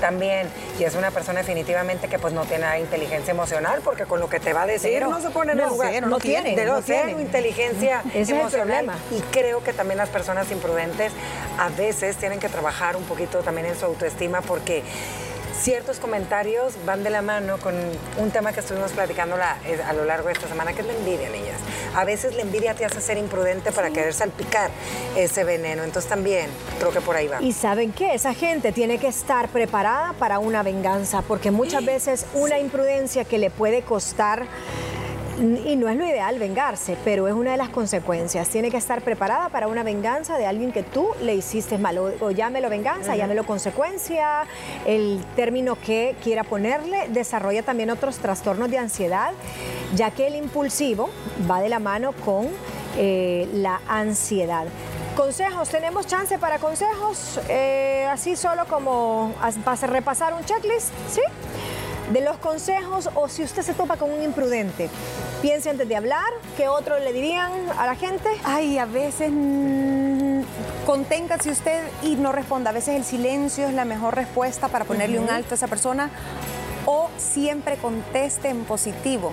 También, 0.00 0.48
y 0.78 0.84
es 0.84 0.94
una 0.94 1.10
persona 1.10 1.40
definitivamente 1.40 2.06
que 2.06 2.20
pues 2.20 2.32
no 2.32 2.44
tiene 2.44 2.60
nada 2.60 2.74
de 2.74 2.80
inteligencia 2.80 3.32
emocional, 3.32 3.80
porque 3.82 4.04
con 4.04 4.20
lo 4.20 4.28
que 4.28 4.38
te 4.38 4.52
va 4.52 4.62
a 4.62 4.66
decir 4.66 5.02
no 5.02 5.20
se 5.20 5.30
puede 5.30 5.39
pone 5.40 5.52
en 5.62 5.68
lugar. 5.68 6.06
No, 6.06 6.18
tiene. 6.18 6.54
De 6.56 6.64
no 6.66 6.80
cero 6.82 7.18
inteligencia 7.20 8.02
Ese 8.14 8.32
emocional. 8.38 8.90
es 8.90 9.12
el. 9.12 9.18
Y 9.18 9.20
creo 9.30 9.62
que 9.62 9.72
también 9.72 9.98
las 9.98 10.08
personas 10.08 10.50
imprudentes 10.50 11.12
a 11.58 11.68
veces 11.70 12.16
tienen 12.16 12.38
que 12.38 12.48
trabajar 12.48 12.96
un 12.96 13.04
poquito 13.04 13.38
también 13.40 13.66
en 13.66 13.76
su 13.78 13.84
autoestima 13.86 14.40
porque 14.40 14.82
ciertos 15.60 15.98
comentarios 15.98 16.72
van 16.86 17.04
de 17.04 17.10
la 17.10 17.20
mano 17.20 17.58
con 17.58 17.74
un 18.16 18.30
tema 18.30 18.50
que 18.54 18.60
estuvimos 18.60 18.92
platicando 18.92 19.36
la- 19.36 19.58
eh, 19.66 19.78
a 19.86 19.92
lo 19.92 20.06
largo 20.06 20.28
de 20.28 20.32
esta 20.32 20.48
semana, 20.48 20.72
que 20.72 20.80
es 20.80 20.86
la 20.86 20.94
envidia, 20.94 21.28
niñas. 21.28 21.58
A 21.94 22.04
veces 22.04 22.34
la 22.34 22.40
envidia 22.42 22.72
te 22.74 22.86
hace 22.86 22.98
ser 23.02 23.18
imprudente 23.18 23.70
para 23.70 23.90
querer 23.90 24.14
salpicar 24.14 24.70
ese 25.16 25.44
veneno. 25.44 25.82
Entonces 25.84 26.08
también 26.08 26.46
creo 26.78 26.92
que 26.92 27.02
por 27.02 27.14
ahí 27.14 27.28
va. 27.28 27.42
Y 27.42 27.52
saben 27.52 27.92
qué, 27.92 28.14
esa 28.14 28.32
gente 28.32 28.72
tiene 28.72 28.96
que 28.98 29.08
estar 29.08 29.48
preparada 29.50 30.14
para 30.14 30.38
una 30.38 30.62
venganza, 30.62 31.20
porque 31.20 31.50
muchas 31.50 31.84
veces 31.84 32.24
una 32.32 32.58
imprudencia 32.58 33.26
que 33.26 33.36
le 33.36 33.50
puede 33.50 33.82
costar, 33.82 34.46
y 35.40 35.76
no 35.76 35.88
es 35.88 35.96
lo 35.96 36.04
ideal 36.04 36.38
vengarse, 36.38 36.96
pero 37.04 37.26
es 37.26 37.34
una 37.34 37.52
de 37.52 37.56
las 37.56 37.70
consecuencias. 37.70 38.48
Tiene 38.48 38.70
que 38.70 38.76
estar 38.76 39.00
preparada 39.02 39.48
para 39.48 39.68
una 39.68 39.82
venganza 39.82 40.36
de 40.36 40.46
alguien 40.46 40.70
que 40.70 40.82
tú 40.82 41.08
le 41.22 41.34
hiciste 41.34 41.78
mal, 41.78 41.98
o, 41.98 42.12
o 42.20 42.30
llámelo 42.30 42.68
venganza, 42.68 43.16
llámelo 43.16 43.44
consecuencia, 43.44 44.44
el 44.86 45.24
término 45.36 45.76
que 45.76 46.14
quiera 46.22 46.44
ponerle, 46.44 47.08
desarrolla 47.08 47.62
también 47.62 47.90
otros 47.90 48.18
trastornos 48.18 48.70
de 48.70 48.78
ansiedad, 48.78 49.32
ya 49.94 50.10
que 50.10 50.26
el 50.26 50.36
impulsivo 50.36 51.10
va 51.50 51.60
de 51.62 51.68
la 51.68 51.78
mano 51.78 52.12
con 52.24 52.48
eh, 52.98 53.48
la 53.54 53.80
ansiedad. 53.88 54.66
Consejos, 55.16 55.68
¿tenemos 55.68 56.06
chance 56.06 56.38
para 56.38 56.58
consejos? 56.58 57.40
Eh, 57.48 58.06
así 58.10 58.36
solo 58.36 58.66
como 58.66 59.34
para 59.64 59.86
repasar 59.86 60.34
un 60.34 60.44
checklist, 60.44 60.90
¿sí? 61.10 61.20
De 62.12 62.20
los 62.20 62.36
consejos 62.38 63.08
o 63.14 63.28
si 63.28 63.42
usted 63.44 63.62
se 63.62 63.74
topa 63.74 63.96
con 63.96 64.10
un 64.10 64.22
imprudente, 64.22 64.88
piense 65.42 65.70
antes 65.70 65.88
de 65.88 65.96
hablar, 65.96 66.26
¿qué 66.56 66.68
otros 66.68 67.00
le 67.00 67.12
dirían 67.12 67.50
a 67.78 67.86
la 67.86 67.94
gente? 67.94 68.28
Ay, 68.44 68.78
a 68.78 68.84
veces 68.84 69.30
mm, 69.32 70.40
conténgase 70.86 71.50
usted 71.50 71.82
y 72.02 72.16
no 72.16 72.32
responda. 72.32 72.70
A 72.70 72.72
veces 72.72 72.96
el 72.96 73.04
silencio 73.04 73.66
es 73.66 73.74
la 73.74 73.84
mejor 73.84 74.14
respuesta 74.14 74.68
para 74.68 74.84
ponerle 74.84 75.18
un 75.18 75.30
alto 75.30 75.50
a 75.52 75.54
esa 75.54 75.68
persona. 75.68 76.10
O 76.86 77.08
siempre 77.18 77.76
conteste 77.76 78.48
en 78.48 78.64
positivo. 78.64 79.32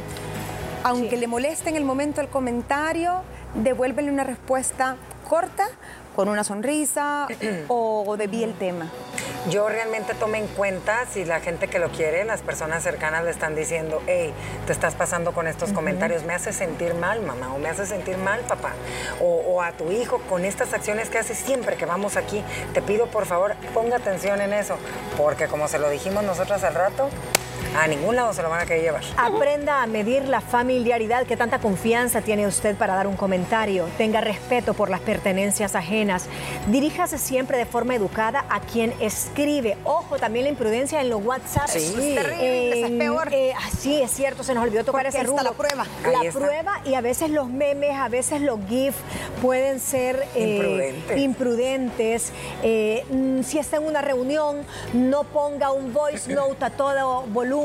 Aunque 0.84 1.12
Sí. 1.12 1.17
le 1.17 1.28
moleste 1.28 1.70
en 1.70 1.76
el 1.76 1.86
momento 1.86 2.22
el 2.22 2.28
comentario, 2.30 3.22
devuélvele 3.56 4.12
una 4.12 4.24
respuesta 4.24 4.96
corta, 5.28 5.67
con 6.15 6.30
una 6.30 6.43
sonrisa 6.43 7.28
o 7.67 8.15
desvíe 8.17 8.43
el 8.43 8.54
tema. 8.54 8.88
Yo 9.50 9.70
realmente 9.70 10.14
tome 10.14 10.40
en 10.40 10.48
cuenta 10.48 11.06
si 11.10 11.24
la 11.24 11.40
gente 11.40 11.70
que 11.70 11.80
lo 11.80 11.90
quiere, 11.90 12.26
las 12.26 12.42
personas 12.42 12.84
cercanas 12.84 13.24
le 13.24 13.32
están 13.32 13.56
diciendo, 13.56 14.02
hey, 14.06 14.34
te 14.66 14.74
estás 14.74 14.94
pasando 14.94 15.32
con 15.32 15.48
estos 15.48 15.72
comentarios, 15.72 16.24
me 16.24 16.34
hace 16.34 16.52
sentir 16.52 16.94
mal, 16.96 17.22
mamá, 17.22 17.54
o 17.54 17.58
me 17.58 17.70
hace 17.70 17.86
sentir 17.86 18.18
mal, 18.18 18.42
papá, 18.42 18.74
o, 19.22 19.26
o 19.26 19.62
a 19.62 19.72
tu 19.72 19.90
hijo 19.92 20.20
con 20.30 20.44
estas 20.44 20.74
acciones 20.74 21.10
que 21.10 21.18
haces 21.18 21.38
siempre 21.38 21.78
que 21.78 21.86
vamos 21.86 22.18
aquí. 22.18 22.44
Te 22.74 22.82
pido, 22.82 23.08
por 23.08 23.26
favor, 23.26 23.56
ponga 23.74 23.96
atención 23.96 24.42
en 24.42 24.52
eso, 24.52 24.78
porque 25.16 25.48
como 25.48 25.70
se 25.70 25.80
lo 25.80 25.90
dijimos 25.90 26.26
nosotras 26.26 26.66
al 26.66 26.76
rato, 26.76 27.10
a 27.76 27.88
ningún 27.88 28.16
lado 28.16 28.34
se 28.34 28.42
lo 28.42 28.50
van 28.50 28.62
a 28.62 28.66
querer 28.66 28.84
llevar. 28.84 29.02
Aprenda 29.18 29.84
a 29.84 29.88
medir 29.88 30.28
la 30.28 30.42
familiaridad, 30.42 31.26
qué 31.26 31.38
tanta 31.38 31.60
confianza 31.60 32.22
tiene 32.22 32.48
usted 32.48 32.76
para 32.76 32.96
dar 32.96 33.08
un 33.08 33.16
comentario. 33.18 33.88
Tenga 33.98 34.22
respeto 34.22 34.74
por 34.74 34.90
las 34.90 35.00
pertenencias 35.02 35.76
ajenas. 35.76 36.26
Diríjase 36.68 37.18
siempre 37.18 37.58
de 37.58 37.66
forma 37.66 37.96
educada 37.96 38.46
a 38.50 38.60
quien 38.62 38.94
escribe. 39.00 39.78
Ojo, 39.84 40.18
también 40.18 40.46
la 40.46 40.50
imprudencia 40.50 41.02
en 41.02 41.10
los 41.10 41.24
WhatsApp. 41.24 41.68
Sí. 41.68 41.78
Eso 41.80 42.00
es 42.00 42.16
terrible, 42.16 42.80
eso 42.80 42.86
es 42.88 43.00
peor. 43.00 43.30
eh, 43.34 43.54
ah, 43.58 43.70
sí, 43.78 44.02
es 44.02 44.12
cierto, 44.12 44.44
se 44.44 44.54
nos 44.54 44.64
olvidó 44.64 44.84
tocar 44.84 45.04
Porque 45.04 45.10
ese 45.10 45.18
ahí 45.20 45.24
está 45.26 45.44
rubro. 45.44 45.52
la 45.52 45.58
prueba. 45.58 45.86
La 46.24 46.32
prueba 46.32 46.82
y 46.86 46.94
a 46.96 47.02
veces 47.02 47.30
los 47.32 47.50
memes, 47.50 47.96
a 47.96 48.08
veces 48.10 48.42
los 48.42 48.60
GIF 48.68 48.96
pueden 49.42 49.80
ser 49.80 50.26
eh, 50.36 50.56
Imprudentes. 50.56 51.18
imprudentes. 51.18 52.32
Eh, 52.64 53.06
mm, 53.10 53.42
si 53.44 53.60
está 53.60 53.78
en 53.78 53.86
una 53.86 54.02
reunión, 54.02 54.58
no 54.94 55.24
ponga 55.26 55.72
un 55.72 55.94
voice 55.94 56.34
note 56.34 56.64
a 56.66 56.70
todo 56.70 57.24
volumen 57.28 57.57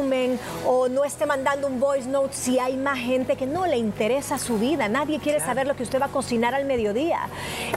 o 0.66 0.88
no 0.88 1.04
esté 1.04 1.26
mandando 1.26 1.66
un 1.66 1.78
voice 1.78 2.08
note 2.08 2.34
si 2.34 2.58
hay 2.58 2.76
más 2.76 2.98
gente 2.98 3.36
que 3.36 3.46
no 3.46 3.66
le 3.66 3.76
interesa 3.76 4.38
su 4.38 4.58
vida. 4.58 4.88
Nadie 4.88 5.20
quiere 5.20 5.40
saber 5.40 5.66
lo 5.66 5.76
que 5.76 5.82
usted 5.82 6.00
va 6.00 6.06
a 6.06 6.08
cocinar 6.08 6.54
al 6.54 6.64
mediodía. 6.64 7.28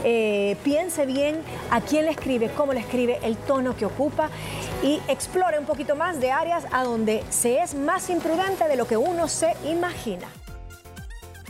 Eh, 0.02 0.56
piense 0.64 1.04
bien 1.04 1.42
a 1.70 1.80
quién 1.80 2.06
le 2.06 2.12
escribe, 2.12 2.50
cómo 2.56 2.72
le 2.72 2.80
escribe, 2.80 3.18
el 3.22 3.36
tono 3.36 3.76
que 3.76 3.84
ocupa 3.84 4.30
y 4.82 5.00
explore 5.08 5.58
un 5.58 5.66
poquito 5.66 5.94
más 5.94 6.20
de 6.20 6.30
áreas 6.30 6.64
a 6.72 6.84
donde 6.84 7.22
se 7.28 7.60
es 7.60 7.74
más 7.74 8.08
imprudente 8.08 8.66
de 8.66 8.76
lo 8.76 8.86
que 8.86 8.96
uno 8.96 9.28
se 9.28 9.54
imagina. 9.66 10.26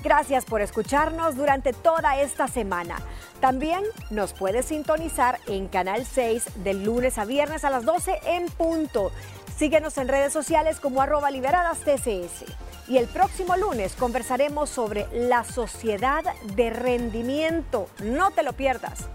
Gracias 0.02 0.44
por 0.44 0.61
escucharnos 0.61 1.37
durante 1.37 1.72
toda 1.72 2.20
esta 2.20 2.48
semana. 2.48 2.96
También 3.40 3.83
nos 4.11 4.33
puedes 4.33 4.66
sintonizar 4.66 5.38
en 5.46 5.68
Canal 5.68 6.07
6 6.07 6.62
del 6.62 6.85
lunes 6.85 7.18
a 7.18 7.24
viernes 7.24 7.64
a 7.64 7.70
las 7.70 7.85
12 7.85 8.20
en 8.26 8.46
punto. 8.46 9.11
Síguenos 9.57 9.97
en 9.97 10.09
redes 10.09 10.35
sociales 10.35 10.81
como 10.81 11.01
arroba 11.01 11.31
liberadas 11.31 11.79
TCS. 11.79 12.45
Y 12.88 12.99
el 12.99 13.07
próximo 13.07 13.57
lunes 13.57 13.95
conversaremos 13.95 14.69
sobre 14.69 15.07
la 15.12 15.45
sociedad 15.45 16.23
de 16.55 16.69
rendimiento. 16.69 17.88
No 18.05 18.31
te 18.33 18.42
lo 18.42 18.53
pierdas. 18.53 19.09